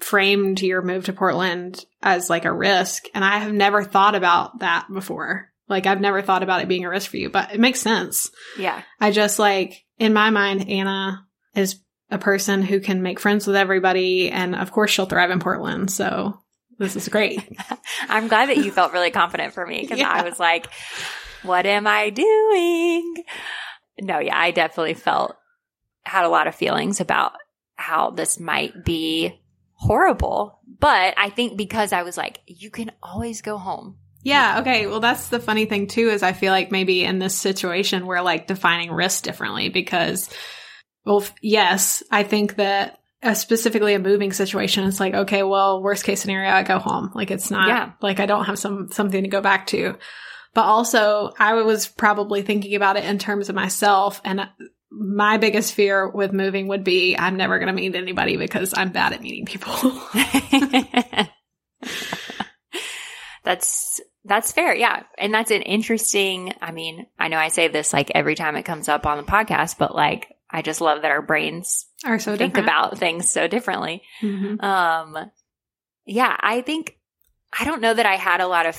framed 0.00 0.62
your 0.62 0.82
move 0.82 1.04
to 1.06 1.12
Portland 1.12 1.84
as 2.02 2.30
like 2.30 2.44
a 2.44 2.52
risk. 2.52 3.04
And 3.14 3.24
I 3.24 3.38
have 3.38 3.52
never 3.52 3.84
thought 3.84 4.14
about 4.14 4.60
that 4.60 4.86
before. 4.92 5.50
Like 5.68 5.86
I've 5.86 6.00
never 6.00 6.20
thought 6.22 6.42
about 6.42 6.60
it 6.62 6.68
being 6.68 6.84
a 6.84 6.90
risk 6.90 7.10
for 7.10 7.16
you, 7.16 7.30
but 7.30 7.52
it 7.54 7.60
makes 7.60 7.80
sense. 7.80 8.30
Yeah. 8.58 8.82
I 9.00 9.10
just 9.10 9.38
like, 9.38 9.84
in 9.98 10.12
my 10.12 10.30
mind, 10.30 10.68
Anna 10.68 11.26
is 11.54 11.80
a 12.10 12.18
person 12.18 12.62
who 12.62 12.80
can 12.80 13.02
make 13.02 13.18
friends 13.18 13.46
with 13.46 13.56
everybody. 13.56 14.30
And 14.30 14.54
of 14.54 14.72
course 14.72 14.90
she'll 14.90 15.06
thrive 15.06 15.30
in 15.30 15.40
Portland. 15.40 15.90
So 15.90 16.38
this 16.78 16.96
is 16.96 17.08
great. 17.08 17.40
I'm 18.08 18.28
glad 18.28 18.50
that 18.50 18.58
you 18.58 18.70
felt 18.70 18.92
really 18.92 19.10
confident 19.10 19.54
for 19.54 19.66
me 19.66 19.80
because 19.80 19.98
Yeah. 19.98 20.10
I 20.10 20.22
was 20.22 20.38
like, 20.38 20.66
what 21.42 21.64
am 21.66 21.86
I 21.86 22.10
doing? 22.10 23.24
No, 24.00 24.18
yeah, 24.18 24.38
I 24.38 24.50
definitely 24.50 24.94
felt, 24.94 25.36
had 26.02 26.24
a 26.24 26.28
lot 26.28 26.46
of 26.46 26.54
feelings 26.54 27.00
about 27.00 27.32
how 27.76 28.10
this 28.10 28.38
might 28.38 28.84
be 28.84 29.40
horrible. 29.74 30.58
But 30.80 31.14
I 31.16 31.30
think 31.30 31.56
because 31.56 31.92
I 31.92 32.02
was 32.02 32.16
like, 32.16 32.40
you 32.46 32.70
can 32.70 32.92
always 33.02 33.40
go 33.40 33.56
home. 33.56 33.96
Yeah. 34.24 34.60
Okay. 34.60 34.86
Well, 34.86 35.00
that's 35.00 35.28
the 35.28 35.38
funny 35.38 35.66
thing 35.66 35.86
too, 35.86 36.08
is 36.08 36.22
I 36.22 36.32
feel 36.32 36.50
like 36.50 36.72
maybe 36.72 37.04
in 37.04 37.18
this 37.18 37.36
situation, 37.38 38.06
we're 38.06 38.22
like 38.22 38.46
defining 38.46 38.90
risk 38.90 39.22
differently 39.22 39.68
because, 39.68 40.30
well, 41.04 41.22
yes, 41.42 42.02
I 42.10 42.22
think 42.22 42.56
that 42.56 42.98
uh, 43.22 43.34
specifically 43.34 43.94
a 43.94 43.98
moving 43.98 44.32
situation, 44.32 44.84
it's 44.86 44.98
like, 45.00 45.14
okay, 45.14 45.42
well, 45.42 45.82
worst 45.82 46.04
case 46.04 46.20
scenario, 46.22 46.50
I 46.50 46.62
go 46.62 46.78
home. 46.78 47.10
Like 47.14 47.30
it's 47.30 47.50
not 47.50 47.68
Yeah. 47.68 47.92
like 48.00 48.18
I 48.18 48.26
don't 48.26 48.46
have 48.46 48.58
some, 48.58 48.90
something 48.90 49.22
to 49.22 49.28
go 49.28 49.40
back 49.42 49.66
to. 49.68 49.96
But 50.54 50.62
also 50.64 51.32
I 51.38 51.54
was 51.54 51.86
probably 51.86 52.42
thinking 52.42 52.74
about 52.74 52.96
it 52.96 53.04
in 53.04 53.18
terms 53.18 53.48
of 53.50 53.54
myself 53.54 54.20
and 54.24 54.40
uh, 54.40 54.46
my 54.90 55.36
biggest 55.38 55.74
fear 55.74 56.08
with 56.08 56.32
moving 56.32 56.68
would 56.68 56.84
be 56.84 57.16
I'm 57.16 57.36
never 57.36 57.58
going 57.58 57.66
to 57.66 57.72
meet 57.74 57.94
anybody 57.96 58.36
because 58.36 58.72
I'm 58.76 58.90
bad 58.92 59.12
at 59.12 59.20
meeting 59.20 59.44
people. 59.44 59.72
that's 63.44 64.00
that's 64.24 64.52
fair, 64.52 64.74
yeah. 64.74 65.02
And 65.18 65.32
that's 65.34 65.50
an 65.50 65.62
interesting 65.62 66.52
I 66.60 66.72
mean, 66.72 67.06
I 67.18 67.28
know 67.28 67.38
I 67.38 67.48
say 67.48 67.68
this 67.68 67.92
like 67.92 68.10
every 68.14 68.34
time 68.34 68.56
it 68.56 68.64
comes 68.64 68.88
up 68.88 69.06
on 69.06 69.18
the 69.18 69.24
podcast, 69.24 69.76
but 69.78 69.94
like 69.94 70.28
I 70.50 70.62
just 70.62 70.80
love 70.80 71.02
that 71.02 71.10
our 71.10 71.22
brains 71.22 71.86
Are 72.04 72.18
so 72.18 72.36
think 72.36 72.54
different. 72.54 72.68
about 72.68 72.98
things 72.98 73.30
so 73.30 73.48
differently. 73.48 74.02
Mhm. 74.22 74.62
Um 74.62 75.30
yeah, 76.06 76.36
I 76.40 76.60
think 76.62 76.96
I 77.58 77.64
don't 77.64 77.80
know 77.80 77.94
that 77.94 78.06
I 78.06 78.16
had 78.16 78.40
a 78.40 78.46
lot 78.48 78.66
of 78.66 78.76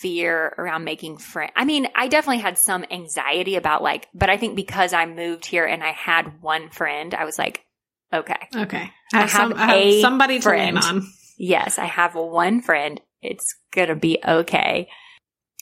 fear 0.00 0.54
around 0.58 0.84
making 0.84 1.16
friends. 1.18 1.52
I 1.56 1.64
mean, 1.64 1.88
I 1.94 2.08
definitely 2.08 2.42
had 2.42 2.58
some 2.58 2.84
anxiety 2.90 3.56
about 3.56 3.82
like, 3.82 4.08
but 4.14 4.28
I 4.30 4.36
think 4.36 4.54
because 4.56 4.92
I 4.92 5.06
moved 5.06 5.46
here 5.46 5.64
and 5.64 5.82
I 5.82 5.92
had 5.92 6.42
one 6.42 6.68
friend, 6.70 7.14
I 7.14 7.24
was 7.24 7.38
like, 7.38 7.64
okay, 8.12 8.48
Okay. 8.54 8.90
I 9.12 9.16
I 9.16 9.20
have 9.20 9.30
have, 9.30 9.40
some, 9.50 9.52
I 9.54 9.66
have 9.66 9.76
a 9.76 10.00
somebody 10.02 10.38
to 10.40 10.48
lean 10.50 10.72
friend. 10.74 10.78
on. 10.78 11.06
yes, 11.38 11.78
I 11.78 11.86
have 11.86 12.14
one 12.14 12.60
friend. 12.60 13.00
It's 13.24 13.54
gonna 13.72 13.96
be 13.96 14.18
okay. 14.26 14.88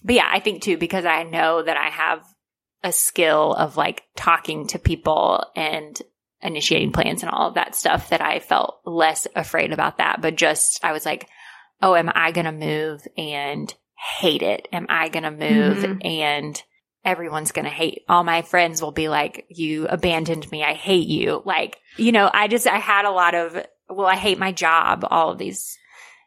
But 0.05 0.15
yeah, 0.17 0.29
I 0.31 0.41
think 0.41 0.63
too, 0.63 0.77
because 0.77 1.05
I 1.05 1.23
know 1.23 1.63
that 1.63 1.77
I 1.77 1.89
have 1.89 2.25
a 2.83 2.93
skill 2.93 3.55
of 3.55 3.77
like 3.77 4.03
talking 4.17 4.67
to 4.69 4.79
people 4.79 5.45
and 5.55 6.01
initiating 6.41 6.91
plans 6.93 7.23
and 7.23 7.31
all 7.31 7.49
of 7.49 7.55
that 7.55 7.77
stuff 7.77 8.09
that 8.11 8.21
I 8.21 8.41
felt 8.41 8.81
less 8.85 9.29
afraid 9.37 9.73
about 9.73 9.99
that. 9.99 10.21
But 10.21 10.35
just, 10.37 10.81
I 10.85 10.93
was 10.93 11.07
like, 11.07 11.29
oh, 11.81 11.95
am 11.95 12.11
I 12.13 12.33
gonna 12.33 12.53
move 12.53 13.07
and 13.17 13.73
hate 14.19 14.43
it? 14.43 14.67
Am 14.73 14.87
I 14.89 15.09
gonna 15.09 15.31
move 15.31 15.79
Mhm. 15.79 16.05
and 16.05 16.61
everyone's 17.05 17.53
gonna 17.53 17.69
hate 17.69 18.03
all 18.09 18.25
my 18.25 18.43
friends 18.43 18.83
will 18.83 18.93
be 18.93 19.09
like, 19.09 19.47
you 19.49 19.87
abandoned 19.87 20.51
me. 20.51 20.65
I 20.65 20.75
hate 20.75 21.07
you. 21.07 21.43
Like, 21.45 21.79
you 21.97 22.11
know, 22.13 22.29
I 22.33 22.49
just, 22.49 22.67
I 22.67 22.79
had 22.79 23.05
a 23.05 23.11
lot 23.11 23.35
of, 23.37 23.65
well, 23.89 24.07
I 24.07 24.17
hate 24.17 24.39
my 24.39 24.51
job, 24.53 25.05
all 25.11 25.31
of 25.31 25.39
these 25.39 25.77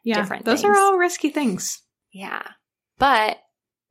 Yeah. 0.06 0.20
different 0.20 0.44
Those 0.44 0.62
things. 0.62 0.74
are 0.76 0.78
all 0.78 0.96
risky 0.96 1.30
things. 1.30 1.82
yeah. 2.12 2.42
But 2.98 3.36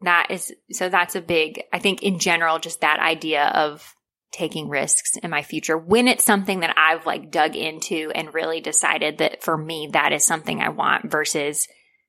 that 0.01 0.27
is, 0.31 0.51
so 0.71 0.89
that's 0.89 1.15
a 1.15 1.21
big, 1.21 1.61
I 1.71 1.79
think 1.79 2.01
in 2.03 2.17
general, 2.19 2.57
just 2.59 2.81
that 2.81 2.99
idea 2.99 3.45
of 3.45 3.93
taking 4.31 4.67
risks 4.67 5.15
in 5.17 5.29
my 5.29 5.41
future 5.43 5.77
when 5.77 6.07
it's 6.07 6.23
something 6.25 6.61
that 6.61 6.75
I've 6.77 7.05
like 7.05 7.31
dug 7.31 7.55
into 7.55 8.11
and 8.13 8.33
really 8.33 8.59
decided 8.61 9.19
that 9.19 9.43
for 9.43 9.55
me, 9.57 9.89
that 9.93 10.11
is 10.11 10.25
something 10.25 10.59
I 10.59 10.69
want 10.69 11.09
versus 11.11 11.67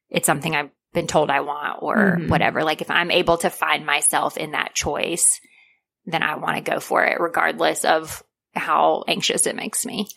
it's 0.08 0.26
something 0.26 0.54
I've 0.56 0.70
been 0.94 1.06
told 1.06 1.30
I 1.30 1.40
want 1.40 1.78
or 1.82 2.16
Mhm. 2.18 2.28
whatever. 2.30 2.64
Like 2.64 2.80
if 2.80 2.90
I'm 2.90 3.10
able 3.10 3.36
to 3.38 3.50
find 3.50 3.84
myself 3.86 4.36
in 4.36 4.52
that 4.52 4.74
choice, 4.74 5.40
then 6.06 6.22
I 6.22 6.36
want 6.36 6.56
to 6.56 6.70
go 6.70 6.80
for 6.80 7.04
it 7.04 7.20
regardless 7.20 7.84
of 7.84 8.22
how 8.54 9.04
anxious 9.06 9.46
it 9.46 9.54
makes 9.56 9.84
me. 9.84 10.08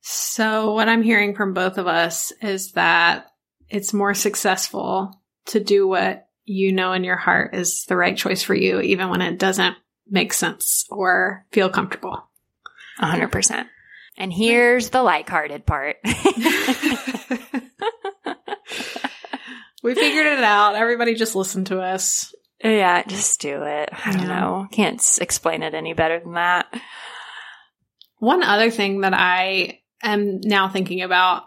So 0.00 0.72
what 0.74 0.88
I'm 0.88 1.02
hearing 1.02 1.34
from 1.34 1.54
both 1.54 1.76
of 1.78 1.86
us 1.86 2.32
is 2.42 2.72
that 2.72 3.26
it's 3.68 3.92
more 3.92 4.14
successful 4.14 5.20
to 5.46 5.60
do 5.60 5.86
what 5.86 6.26
you 6.44 6.72
know 6.72 6.92
in 6.92 7.04
your 7.04 7.16
heart 7.16 7.54
is 7.54 7.84
the 7.84 7.96
right 7.96 8.16
choice 8.16 8.42
for 8.42 8.54
you, 8.54 8.80
even 8.80 9.10
when 9.10 9.20
it 9.20 9.38
doesn't 9.38 9.76
make 10.08 10.32
sense 10.32 10.86
or 10.90 11.44
feel 11.52 11.68
comfortable. 11.68 12.22
A 13.00 13.06
hundred 13.06 13.30
percent. 13.32 13.68
And 14.16 14.32
here's 14.32 14.90
the 14.90 15.02
lighthearted 15.02 15.66
part. 15.66 15.96
we 19.82 19.94
figured 19.94 20.26
it 20.26 20.42
out. 20.44 20.74
Everybody 20.74 21.14
just 21.14 21.36
listen 21.36 21.64
to 21.66 21.80
us. 21.80 22.34
yeah, 22.62 23.02
just 23.04 23.40
do 23.40 23.62
it. 23.62 23.90
I 23.92 24.12
don't 24.12 24.22
Yeah. 24.22 24.40
know. 24.40 24.66
Can't 24.72 24.98
s- 24.98 25.18
explain 25.18 25.62
it 25.62 25.74
any 25.74 25.92
better 25.92 26.18
than 26.20 26.32
that. 26.34 26.66
One 28.18 28.42
other 28.42 28.70
thing 28.70 29.02
that 29.02 29.14
I 29.14 29.80
am 30.02 30.40
now 30.42 30.68
thinking 30.68 31.02
about 31.02 31.44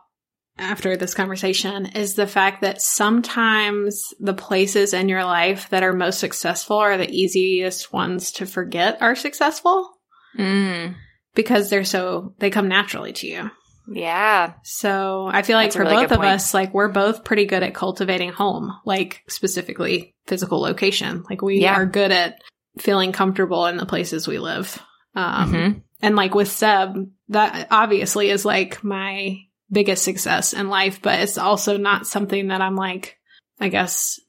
after 0.58 0.98
this 0.98 1.14
conversation 1.14 1.88
is 1.96 2.16
the 2.16 2.28
fact 2.28 2.62
that 2.62 2.82
sometimes 2.82 4.14
the 4.20 4.34
places 4.34 4.94
in 4.94 5.10
your 5.10 5.24
life 5.24 5.70
that 5.70 5.84
are 5.84 5.94
most 5.94 6.20
successful 6.20 6.78
are 6.78 6.98
the 6.98 7.10
easiest 7.10 7.92
ones 7.94 8.32
to 8.34 8.46
forget 8.46 9.02
are 9.02 9.16
successful 9.16 9.90
Mm. 10.38 10.96
because 11.36 11.70
they're 11.70 11.84
so, 11.84 12.34
they 12.40 12.50
come 12.50 12.68
naturally 12.70 13.12
to 13.14 13.28
you. 13.28 13.52
Yeah. 13.92 14.54
So 14.64 15.30
I 15.32 15.42
feel 15.42 15.58
like 15.58 15.68
That's 15.68 15.76
for 15.76 15.82
really 15.84 16.04
both 16.04 16.12
of 16.14 16.18
point. 16.20 16.30
us, 16.32 16.54
like 16.54 16.74
we're 16.74 16.88
both 16.88 17.26
pretty 17.26 17.46
good 17.46 17.64
at 17.64 17.74
cultivating 17.74 18.32
home, 18.32 18.72
like 18.86 19.24
specifically 19.28 20.16
physical 20.28 20.62
location. 20.62 21.24
Like 21.30 21.42
we 21.42 21.60
Yeah. 21.62 21.74
are 21.76 21.86
good 21.86 22.12
at 22.12 22.36
feeling 22.80 23.12
comfortable 23.12 23.66
in 23.66 23.76
the 23.76 23.86
places 23.86 24.28
we 24.28 24.40
live. 24.40 24.82
Um, 25.16 25.54
Mhm. 25.54 25.82
And 26.02 26.16
like 26.16 26.36
with 26.36 26.52
Seb, 26.52 27.10
that 27.30 27.68
obviously 27.72 28.30
is 28.30 28.46
like 28.46 28.84
my 28.84 29.40
biggest 29.72 30.04
success 30.04 30.54
in 30.54 30.70
life, 30.70 31.02
but 31.02 31.20
it's 31.20 31.38
also 31.38 31.78
not 31.78 32.08
something 32.08 32.48
that 32.48 32.62
I'm 32.62 32.76
like, 32.76 33.18
I 33.60 33.70
guess, 33.70 34.20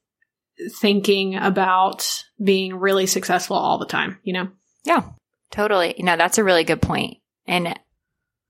thinking 0.80 1.34
about 1.36 2.06
being 2.42 2.76
really 2.76 3.06
successful 3.06 3.56
all 3.56 3.78
the 3.78 3.86
time, 3.86 4.18
you 4.22 4.32
know? 4.32 4.48
Yeah, 4.84 5.02
totally. 5.50 5.94
No, 5.98 6.16
that's 6.16 6.38
a 6.38 6.44
really 6.44 6.64
good 6.64 6.82
point. 6.82 7.18
And 7.46 7.78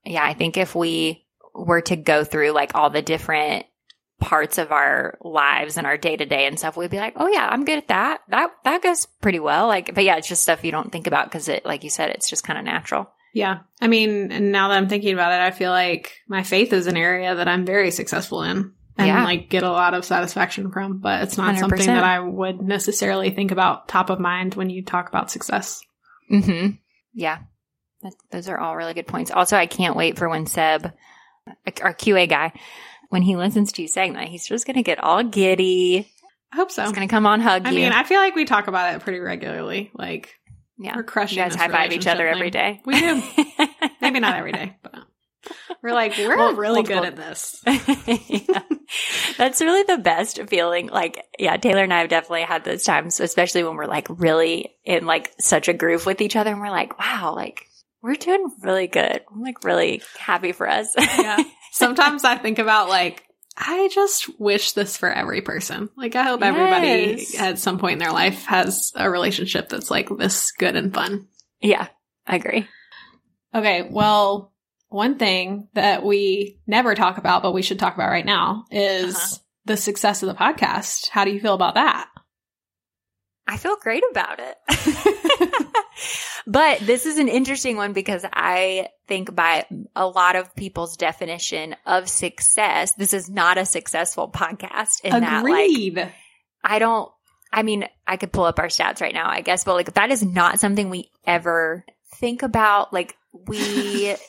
yeah, 0.03 0.23
I 0.23 0.33
think 0.33 0.57
if 0.57 0.75
we 0.75 1.25
were 1.53 1.81
to 1.81 1.95
go 1.95 2.23
through 2.23 2.51
like 2.51 2.75
all 2.75 2.89
the 2.89 3.01
different 3.01 3.65
parts 4.19 4.57
of 4.57 4.71
our 4.71 5.17
lives 5.21 5.77
and 5.77 5.85
our 5.85 5.97
day 5.97 6.15
to 6.15 6.25
day 6.25 6.45
and 6.45 6.57
stuff, 6.57 6.77
we'd 6.77 6.89
be 6.91 6.97
like, 6.97 7.13
oh 7.17 7.27
yeah, 7.27 7.47
I'm 7.49 7.65
good 7.65 7.77
at 7.77 7.89
that. 7.89 8.21
That, 8.29 8.51
that 8.63 8.81
goes 8.81 9.05
pretty 9.21 9.39
well. 9.39 9.67
Like, 9.67 9.93
but 9.93 10.03
yeah, 10.03 10.15
it's 10.17 10.27
just 10.29 10.43
stuff 10.43 10.63
you 10.63 10.71
don't 10.71 10.91
think 10.91 11.07
about 11.07 11.25
because 11.25 11.49
it, 11.49 11.65
like 11.65 11.83
you 11.83 11.89
said, 11.89 12.09
it's 12.09 12.29
just 12.29 12.43
kind 12.43 12.57
of 12.57 12.65
natural. 12.65 13.09
Yeah. 13.33 13.59
I 13.81 13.87
mean, 13.87 14.31
and 14.31 14.51
now 14.51 14.69
that 14.69 14.77
I'm 14.77 14.87
thinking 14.87 15.13
about 15.13 15.33
it, 15.33 15.41
I 15.43 15.51
feel 15.51 15.71
like 15.71 16.13
my 16.27 16.43
faith 16.43 16.71
is 16.71 16.87
an 16.87 16.95
area 16.97 17.35
that 17.35 17.47
I'm 17.47 17.65
very 17.65 17.91
successful 17.91 18.43
in 18.43 18.73
and 18.97 19.07
Yeah. 19.07 19.23
like 19.23 19.49
get 19.49 19.63
a 19.63 19.71
lot 19.71 19.95
of 19.95 20.05
satisfaction 20.05 20.71
from, 20.71 20.99
but 20.99 21.23
it's 21.23 21.37
not 21.37 21.55
100%. 21.55 21.59
something 21.59 21.87
that 21.87 22.03
I 22.03 22.19
would 22.19 22.61
necessarily 22.61 23.31
think 23.31 23.51
about 23.51 23.87
top 23.87 24.09
of 24.11 24.19
mind 24.19 24.53
when 24.55 24.69
you 24.69 24.83
talk 24.83 25.09
about 25.09 25.31
success. 25.31 25.81
hmm 26.29 26.69
Yeah. 27.13 27.39
That, 28.03 28.13
those 28.31 28.47
are 28.49 28.59
all 28.59 28.75
really 28.77 28.93
good 28.93 29.07
points. 29.07 29.31
Also, 29.31 29.57
I 29.57 29.65
can't 29.65 29.95
wait 29.95 30.17
for 30.17 30.29
when 30.29 30.45
Seb, 30.45 30.91
our 31.81 31.93
QA 31.93 32.29
guy, 32.29 32.53
when 33.13 33.21
he 33.21 33.35
listens 33.35 33.71
to 33.73 33.83
you 33.83 33.87
saying 33.87 34.13
that, 34.13 34.27
he's 34.27 34.47
just 34.47 34.65
going 34.65 34.75
to 34.75 34.81
get 34.81 34.97
all 34.97 35.23
giddy. 35.23 36.11
I 36.51 36.55
hope 36.55 36.71
so. 36.71 36.81
He's 36.81 36.93
going 36.93 37.07
to 37.07 37.11
come 37.11 37.27
on 37.27 37.41
hug 37.41 37.61
I 37.67 37.69
you. 37.69 37.81
mean, 37.81 37.91
I 37.91 38.03
feel 38.03 38.19
like 38.19 38.33
we 38.35 38.43
talk 38.45 38.67
about 38.67 38.95
it 38.95 39.01
pretty 39.01 39.19
regularly. 39.19 39.91
Like 39.93 40.33
yeah. 40.79 40.95
we're 40.95 41.03
crushing. 41.03 41.37
You 41.37 41.43
guys 41.43 41.53
high 41.53 41.69
five 41.69 41.91
each 41.93 42.07
other 42.07 42.27
every 42.27 42.49
day. 42.49 42.81
We 42.87 42.99
do. 42.99 43.21
Maybe 44.01 44.19
not 44.19 44.35
every 44.35 44.51
day, 44.51 44.75
but 44.81 44.95
we're 45.83 45.93
like 45.93 46.17
we're 46.17 46.35
Well, 46.35 46.55
really 46.55 46.81
multiple- 46.81 47.01
good 47.01 47.07
at 47.09 47.15
this. 47.15 47.61
yeah. 48.49 48.61
That's 49.37 49.61
really 49.61 49.83
the 49.83 49.99
best 49.99 50.39
feeling. 50.47 50.87
Like, 50.87 51.23
yeah, 51.37 51.57
Taylor 51.57 51.83
and 51.83 51.93
I 51.93 51.99
have 51.99 52.09
definitely 52.09 52.41
had 52.43 52.63
those 52.63 52.83
times, 52.83 53.19
especially 53.19 53.63
when 53.63 53.75
we're 53.75 53.85
like 53.85 54.07
really 54.09 54.73
in 54.83 55.05
like 55.05 55.31
such 55.39 55.67
a 55.67 55.73
groove 55.73 56.07
with 56.07 56.19
each 56.19 56.35
other 56.35 56.49
and 56.51 56.59
we're 56.59 56.71
like, 56.71 56.97
wow, 56.99 57.33
like 57.35 57.67
we're 58.01 58.15
doing 58.15 58.49
really 58.63 58.87
good. 58.87 59.21
I'm 59.31 59.41
like 59.43 59.63
really 59.63 60.01
happy 60.17 60.51
for 60.51 60.67
us. 60.67 60.87
Yeah. 60.97 61.37
Sometimes 61.73 62.23
I 62.23 62.37
think 62.37 62.59
about 62.59 62.87
like 62.89 63.23
I 63.57 63.89
just 63.93 64.39
wish 64.39 64.71
this 64.71 64.97
for 64.97 65.11
every 65.11 65.41
person. 65.41 65.89
Like 65.95 66.15
I 66.15 66.23
hope 66.23 66.41
everybody 66.41 67.15
Yes. 67.21 67.39
at 67.39 67.59
some 67.59 67.77
point 67.79 67.93
in 67.93 67.99
their 67.99 68.11
life 68.11 68.45
has 68.45 68.91
a 68.95 69.09
relationship 69.09 69.69
that's 69.69 69.91
like 69.91 70.09
this 70.17 70.51
good 70.53 70.75
and 70.75 70.93
fun. 70.93 71.27
yeah, 71.61 71.87
I 72.25 72.35
agree. 72.37 72.67
Okay, 73.55 73.87
well, 73.91 74.53
one 74.89 75.17
thing 75.17 75.67
that 75.73 76.03
we 76.03 76.59
never 76.65 76.95
talk 76.95 77.17
about, 77.19 77.43
but 77.43 77.53
we 77.53 77.61
should 77.61 77.77
talk 77.79 77.93
about 77.95 78.09
right 78.09 78.25
now 78.25 78.65
is 78.71 79.15
Uh-huh. 79.15 79.35
the 79.65 79.77
success 79.77 80.23
of 80.23 80.27
the 80.29 80.35
podcast. 80.35 81.09
How 81.09 81.23
do 81.25 81.31
you 81.31 81.39
feel 81.39 81.53
about 81.53 81.75
that? 81.75 82.07
I 83.47 83.57
feel 83.57 83.75
great 83.75 84.03
about 84.11 84.39
it. 84.39 85.65
but 86.47 86.79
this 86.79 87.05
is 87.05 87.17
an 87.17 87.27
interesting 87.27 87.75
one 87.77 87.93
because 87.93 88.25
I 88.31 88.89
think 89.07 89.35
by 89.35 89.65
a 89.95 90.07
lot 90.07 90.35
of 90.35 90.55
people's 90.55 90.97
definition 90.97 91.75
of 91.85 92.09
success, 92.09 92.93
this 92.93 93.13
is 93.13 93.29
not 93.29 93.57
a 93.57 93.65
successful 93.65 94.29
podcast 94.29 95.03
in 95.03 95.11
that 95.21 95.43
like 95.43 96.13
I 96.63 96.79
don't 96.79 97.11
I 97.51 97.61
mean, 97.61 97.85
I 98.07 98.17
could 98.17 98.31
pull 98.31 98.45
up 98.45 98.57
our 98.57 98.67
stats 98.67 98.99
right 98.99 99.13
now, 99.13 99.29
I 99.29 99.41
guess, 99.41 99.63
but 99.63 99.75
like 99.75 99.93
that 99.93 100.09
is 100.09 100.23
not 100.23 100.59
something 100.59 100.89
we 100.89 101.11
ever 101.25 101.85
think 102.15 102.41
about. 102.41 102.93
Like 102.93 103.15
we 103.47 104.15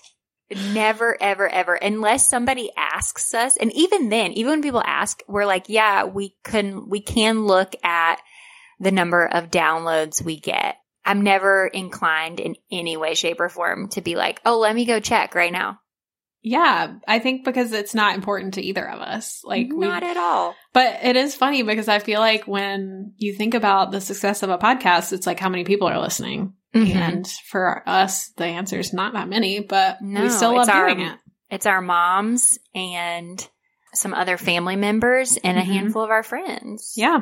Never, 0.50 1.16
ever, 1.20 1.48
ever, 1.48 1.74
unless 1.74 2.28
somebody 2.28 2.70
asks 2.76 3.32
us. 3.32 3.56
And 3.56 3.72
even 3.72 4.10
then, 4.10 4.32
even 4.32 4.50
when 4.50 4.62
people 4.62 4.82
ask, 4.84 5.22
we're 5.26 5.46
like, 5.46 5.68
yeah, 5.68 6.04
we 6.04 6.36
can, 6.44 6.88
we 6.88 7.00
can 7.00 7.46
look 7.46 7.74
at 7.82 8.20
the 8.80 8.92
number 8.92 9.26
of 9.26 9.50
downloads 9.50 10.22
we 10.24 10.38
get. 10.38 10.76
I'm 11.04 11.22
never 11.22 11.66
inclined 11.66 12.40
in 12.40 12.56
any 12.72 12.96
way, 12.96 13.14
shape, 13.14 13.40
or 13.40 13.48
form 13.48 13.88
to 13.90 14.00
be 14.00 14.16
like, 14.16 14.40
oh, 14.46 14.58
let 14.58 14.74
me 14.74 14.84
go 14.86 15.00
check 15.00 15.34
right 15.34 15.52
now. 15.52 15.78
Yeah, 16.46 16.94
I 17.08 17.20
think 17.20 17.44
because 17.44 17.72
it's 17.72 17.94
not 17.94 18.14
important 18.16 18.54
to 18.54 18.62
either 18.62 18.86
of 18.86 19.00
us. 19.00 19.40
Like, 19.44 19.68
we- 19.70 19.86
Not 19.86 20.02
at 20.02 20.16
all. 20.18 20.54
But 20.74 21.00
it 21.02 21.16
is 21.16 21.34
funny 21.34 21.62
because 21.62 21.88
I 21.88 21.98
feel 22.00 22.20
like 22.20 22.46
when 22.46 23.14
you 23.16 23.32
think 23.34 23.54
about 23.54 23.90
the 23.92 24.00
success 24.00 24.42
of 24.42 24.50
a 24.50 24.58
podcast, 24.58 25.12
it's 25.14 25.26
like 25.26 25.40
how 25.40 25.48
many 25.48 25.64
people 25.64 25.88
are 25.88 25.98
listening. 26.00 26.52
Mhm. 26.74 26.94
And 26.94 27.26
for 27.48 27.82
us, 27.86 28.28
the 28.36 28.44
answer 28.44 28.78
is 28.78 28.92
not 28.92 29.14
that 29.14 29.28
many, 29.28 29.60
but 29.60 30.02
No, 30.02 30.22
we 30.22 30.28
still 30.28 30.54
love 30.54 30.68
our- 30.68 30.88
doing 30.88 31.06
it. 31.06 31.18
It's 31.50 31.66
our 31.66 31.80
moms 31.80 32.58
and 32.74 33.46
some 33.94 34.12
other 34.12 34.36
family 34.36 34.76
members 34.76 35.38
and 35.42 35.56
a 35.56 35.62
Mhm. 35.62 35.66
handful 35.66 36.02
of 36.02 36.10
our 36.10 36.22
friends. 36.24 36.92
Yeah. 36.96 37.20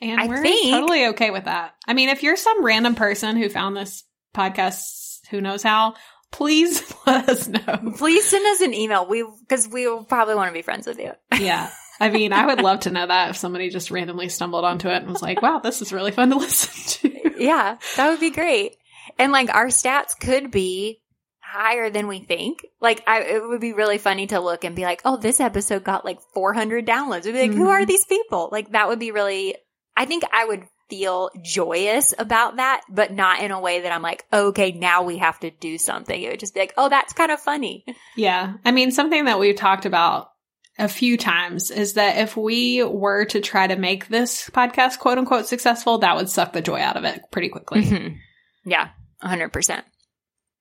And 0.00 0.20
I 0.20 0.26
we're 0.26 0.42
think- 0.42 0.70
totally 0.72 1.06
okay 1.08 1.30
with 1.30 1.44
that. 1.44 1.74
I 1.86 1.94
mean, 1.94 2.08
if 2.08 2.22
you're 2.22 2.36
some 2.36 2.64
random 2.64 2.94
person 2.94 3.36
who 3.36 3.48
found 3.48 3.76
this 3.76 4.04
podcast, 4.34 5.20
who 5.30 5.40
knows 5.40 5.62
how, 5.62 5.94
please 6.32 6.92
let 7.06 7.28
us 7.28 7.46
know. 7.48 7.92
Please 7.96 8.24
send 8.24 8.44
us 8.46 8.60
an 8.60 8.74
email. 8.74 9.06
We 9.06 9.24
because 9.40 9.68
we 9.68 9.86
will 9.86 10.04
probably 10.04 10.34
want 10.34 10.48
to 10.48 10.52
be 10.54 10.62
friends 10.62 10.86
with 10.86 10.98
you. 10.98 11.12
Yeah. 11.38 11.70
I 12.00 12.10
mean, 12.10 12.32
I 12.32 12.46
would 12.46 12.60
love 12.60 12.80
to 12.80 12.90
know 12.90 13.06
that 13.06 13.30
if 13.30 13.36
somebody 13.36 13.70
just 13.70 13.92
randomly 13.92 14.28
stumbled 14.28 14.64
onto 14.64 14.88
it 14.88 14.96
and 14.96 15.08
was 15.08 15.22
like, 15.22 15.40
wow, 15.40 15.60
this 15.60 15.80
is 15.80 15.92
really 15.92 16.10
fun 16.10 16.30
to 16.30 16.36
listen 16.38 17.10
to. 17.10 17.42
yeah, 17.42 17.76
that 17.96 18.10
would 18.10 18.18
be 18.20 18.30
great. 18.30 18.76
And 19.16 19.30
like 19.30 19.54
our 19.54 19.66
stats 19.68 20.18
could 20.18 20.50
be 20.50 21.00
higher 21.38 21.90
than 21.90 22.08
we 22.08 22.18
think. 22.18 22.66
Like 22.80 23.04
I, 23.06 23.22
it 23.22 23.42
would 23.46 23.60
be 23.60 23.74
really 23.74 23.98
funny 23.98 24.26
to 24.26 24.40
look 24.40 24.64
and 24.64 24.74
be 24.74 24.82
like, 24.82 25.02
oh, 25.04 25.16
this 25.18 25.38
episode 25.38 25.84
got 25.84 26.04
like 26.04 26.18
400 26.34 26.84
downloads. 26.84 27.26
We'd 27.26 27.32
be 27.32 27.42
like, 27.42 27.52
who 27.52 27.66
Mhm. 27.66 27.68
are 27.68 27.86
these 27.86 28.04
people? 28.06 28.48
Like 28.50 28.72
that 28.72 28.88
would 28.88 28.98
be 28.98 29.12
really. 29.12 29.54
I 29.96 30.06
think 30.06 30.24
I 30.32 30.44
would 30.44 30.64
feel 30.90 31.30
joyous 31.42 32.14
about 32.18 32.56
that, 32.56 32.82
but 32.90 33.12
not 33.12 33.40
in 33.40 33.50
a 33.50 33.60
way 33.60 33.80
that 33.80 33.92
I'm 33.92 34.02
like, 34.02 34.24
okay, 34.32 34.72
now 34.72 35.02
we 35.02 35.18
have 35.18 35.40
to 35.40 35.50
do 35.50 35.78
something. 35.78 36.20
It 36.20 36.30
would 36.30 36.40
just 36.40 36.54
be 36.54 36.60
like, 36.60 36.74
oh, 36.76 36.88
that's 36.88 37.12
kind 37.12 37.32
of 37.32 37.40
funny. 37.40 37.84
Yeah. 38.16 38.54
I 38.64 38.70
mean, 38.70 38.90
something 38.90 39.24
that 39.24 39.38
we've 39.38 39.56
talked 39.56 39.86
about 39.86 40.30
a 40.78 40.88
few 40.88 41.16
times 41.16 41.70
is 41.70 41.94
that 41.94 42.18
if 42.18 42.36
we 42.36 42.82
were 42.82 43.24
to 43.26 43.40
try 43.40 43.66
to 43.66 43.76
make 43.76 44.08
this 44.08 44.50
podcast 44.50 44.98
quote 44.98 45.18
unquote 45.18 45.46
successful, 45.46 45.98
that 45.98 46.16
would 46.16 46.28
suck 46.28 46.52
the 46.52 46.60
joy 46.60 46.80
out 46.80 46.96
of 46.96 47.04
it 47.04 47.22
pretty 47.30 47.48
quickly. 47.48 47.82
Mhm. 47.82 48.16
Yeah, 48.64 48.88
100%. 49.22 49.84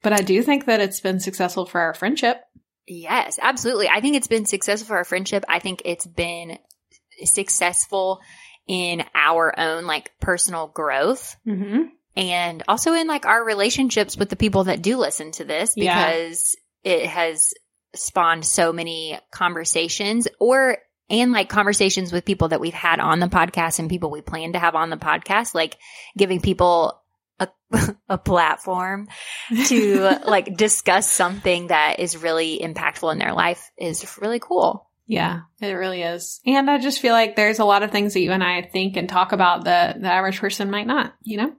But 0.04 0.14
I 0.14 0.22
do 0.22 0.42
think 0.44 0.66
that 0.66 0.82
it's 0.82 1.00
been 1.00 1.20
successful 1.20 1.66
for 1.66 1.82
our 1.82 1.94
friendship. 1.94 2.42
Yes, 2.88 3.40
absolutely. 3.42 3.88
I 3.90 4.02
think 4.02 4.16
it's 4.16 4.28
been 4.28 4.46
successful 4.46 4.88
for 4.88 4.98
our 4.98 5.06
friendship. 5.06 5.46
I 5.48 5.60
think 5.60 5.82
it's 5.86 6.06
been 6.06 6.60
successful 7.24 8.20
in 8.68 9.04
our 9.14 9.58
own 9.60 9.86
like 9.86 10.12
personal 10.20 10.68
growth 10.68 11.36
Mm-hmm. 11.46 11.84
and 12.16 12.64
also 12.68 12.94
in 12.94 13.08
like 13.08 13.26
our 13.26 13.44
relationships 13.44 14.16
with 14.18 14.30
the 14.30 14.36
people 14.36 14.66
that 14.66 14.82
do 14.82 14.98
listen 14.98 15.32
to 15.34 15.44
this 15.46 15.74
Yeah. 15.76 16.12
because 16.12 16.56
it 16.84 17.06
has 17.08 17.54
spawned 17.96 18.46
so 18.46 18.74
many 18.74 19.20
conversations 19.32 20.28
or 20.40 20.78
and 21.10 21.32
like 21.32 21.50
conversations 21.50 22.12
with 22.12 22.26
people 22.26 22.48
that 22.48 22.62
we've 22.62 22.74
had 22.74 23.00
on 23.00 23.20
the 23.20 23.28
podcast 23.28 23.80
and 23.80 23.90
people 23.90 24.10
we 24.10 24.22
plan 24.22 24.54
to 24.54 24.60
have 24.60 24.74
on 24.76 24.90
the 24.90 24.98
podcast 24.98 25.54
like 25.54 25.78
giving 26.18 26.40
people 26.42 27.00
a, 27.40 27.48
a 28.10 28.18
platform 28.18 29.08
to 29.68 30.20
like 30.26 30.56
discuss 30.56 31.08
something 31.10 31.68
that 31.68 32.00
is 32.00 32.18
really 32.18 32.60
impactful 32.60 33.12
in 33.12 33.18
their 33.20 33.34
life 33.34 33.70
is 33.78 34.18
really 34.22 34.40
cool. 34.40 34.90
Yeah, 35.06 35.42
it 35.62 35.74
really 35.74 36.02
is. 36.02 36.40
And 36.46 36.70
I 36.70 36.78
just 36.78 37.00
feel 37.00 37.14
like 37.14 37.36
there's 37.36 37.60
a 37.60 37.66
lot 37.66 37.84
of 37.84 37.92
things 37.92 38.14
that 38.14 38.22
you 38.22 38.32
and 38.32 38.44
I 38.44 38.62
think 38.62 38.96
and 38.96 39.10
talk 39.10 39.32
about 39.32 39.66
that 39.66 40.02
the 40.02 40.08
average 40.08 40.40
person 40.40 40.72
might 40.72 40.88
not, 40.88 41.14
you 41.24 41.38
know? 41.38 41.54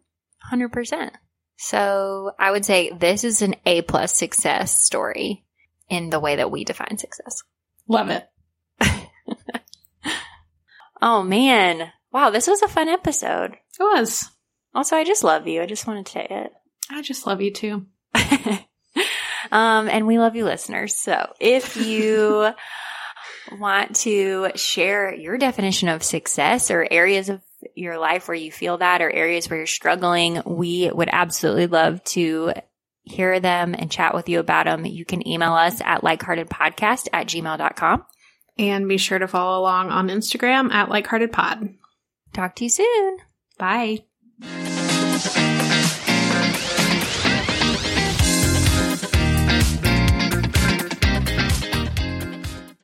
100%. 0.50 1.10
So 1.56 2.32
I 2.38 2.50
would 2.50 2.64
say 2.64 2.90
this 2.90 3.22
is 3.22 3.42
an 3.42 3.54
A 3.66 3.82
plus 3.82 4.16
success 4.16 4.78
story 4.78 5.44
in 5.88 6.10
the 6.10 6.20
way 6.20 6.36
that 6.36 6.50
we 6.50 6.64
define 6.64 6.98
success. 6.98 7.42
Love 7.86 8.08
it. 8.08 8.26
Oh 11.04 11.22
man. 11.22 11.92
Wow, 12.12 12.30
this 12.30 12.46
was 12.46 12.62
a 12.62 12.68
fun 12.68 12.88
episode. 12.88 13.52
It 13.52 13.82
was. 13.82 14.30
Also, 14.74 14.96
I 14.96 15.04
just 15.04 15.22
love 15.22 15.46
you. 15.46 15.60
I 15.60 15.66
just 15.66 15.86
wanted 15.86 16.06
to 16.06 16.12
say 16.12 16.26
it. 16.30 16.50
I 16.90 17.02
just 17.02 17.26
love 17.26 17.42
you 17.42 17.52
too. 17.52 17.84
um, 19.52 19.88
and 19.88 20.06
we 20.06 20.18
love 20.18 20.34
you 20.34 20.46
listeners. 20.46 20.96
So 20.96 21.30
if 21.38 21.76
you 21.86 22.50
want 23.52 23.96
to 23.96 24.50
share 24.54 25.14
your 25.14 25.38
definition 25.38 25.88
of 25.88 26.02
success 26.02 26.70
or 26.70 26.86
areas 26.90 27.28
of 27.28 27.42
your 27.74 27.98
life 27.98 28.28
where 28.28 28.36
you 28.36 28.52
feel 28.52 28.78
that 28.78 29.02
or 29.02 29.10
areas 29.10 29.48
where 29.48 29.58
you're 29.58 29.66
struggling, 29.66 30.42
we 30.44 30.90
would 30.90 31.08
absolutely 31.10 31.66
love 31.66 32.02
to 32.04 32.52
hear 33.02 33.38
them 33.40 33.74
and 33.74 33.90
chat 33.90 34.14
with 34.14 34.28
you 34.28 34.40
about 34.40 34.66
them. 34.66 34.86
You 34.86 35.04
can 35.04 35.26
email 35.26 35.52
us 35.52 35.80
at 35.82 36.02
likeheartedpodcast 36.02 37.08
at 37.12 37.26
gmail.com. 37.26 38.04
And 38.56 38.88
be 38.88 38.98
sure 38.98 39.18
to 39.18 39.26
follow 39.26 39.60
along 39.60 39.90
on 39.90 40.08
Instagram 40.08 40.72
at 40.72 40.88
likeheartedpod. 40.88 41.74
Talk 42.32 42.54
to 42.56 42.64
you 42.64 42.70
soon. 42.70 43.18
Bye. 43.58 44.04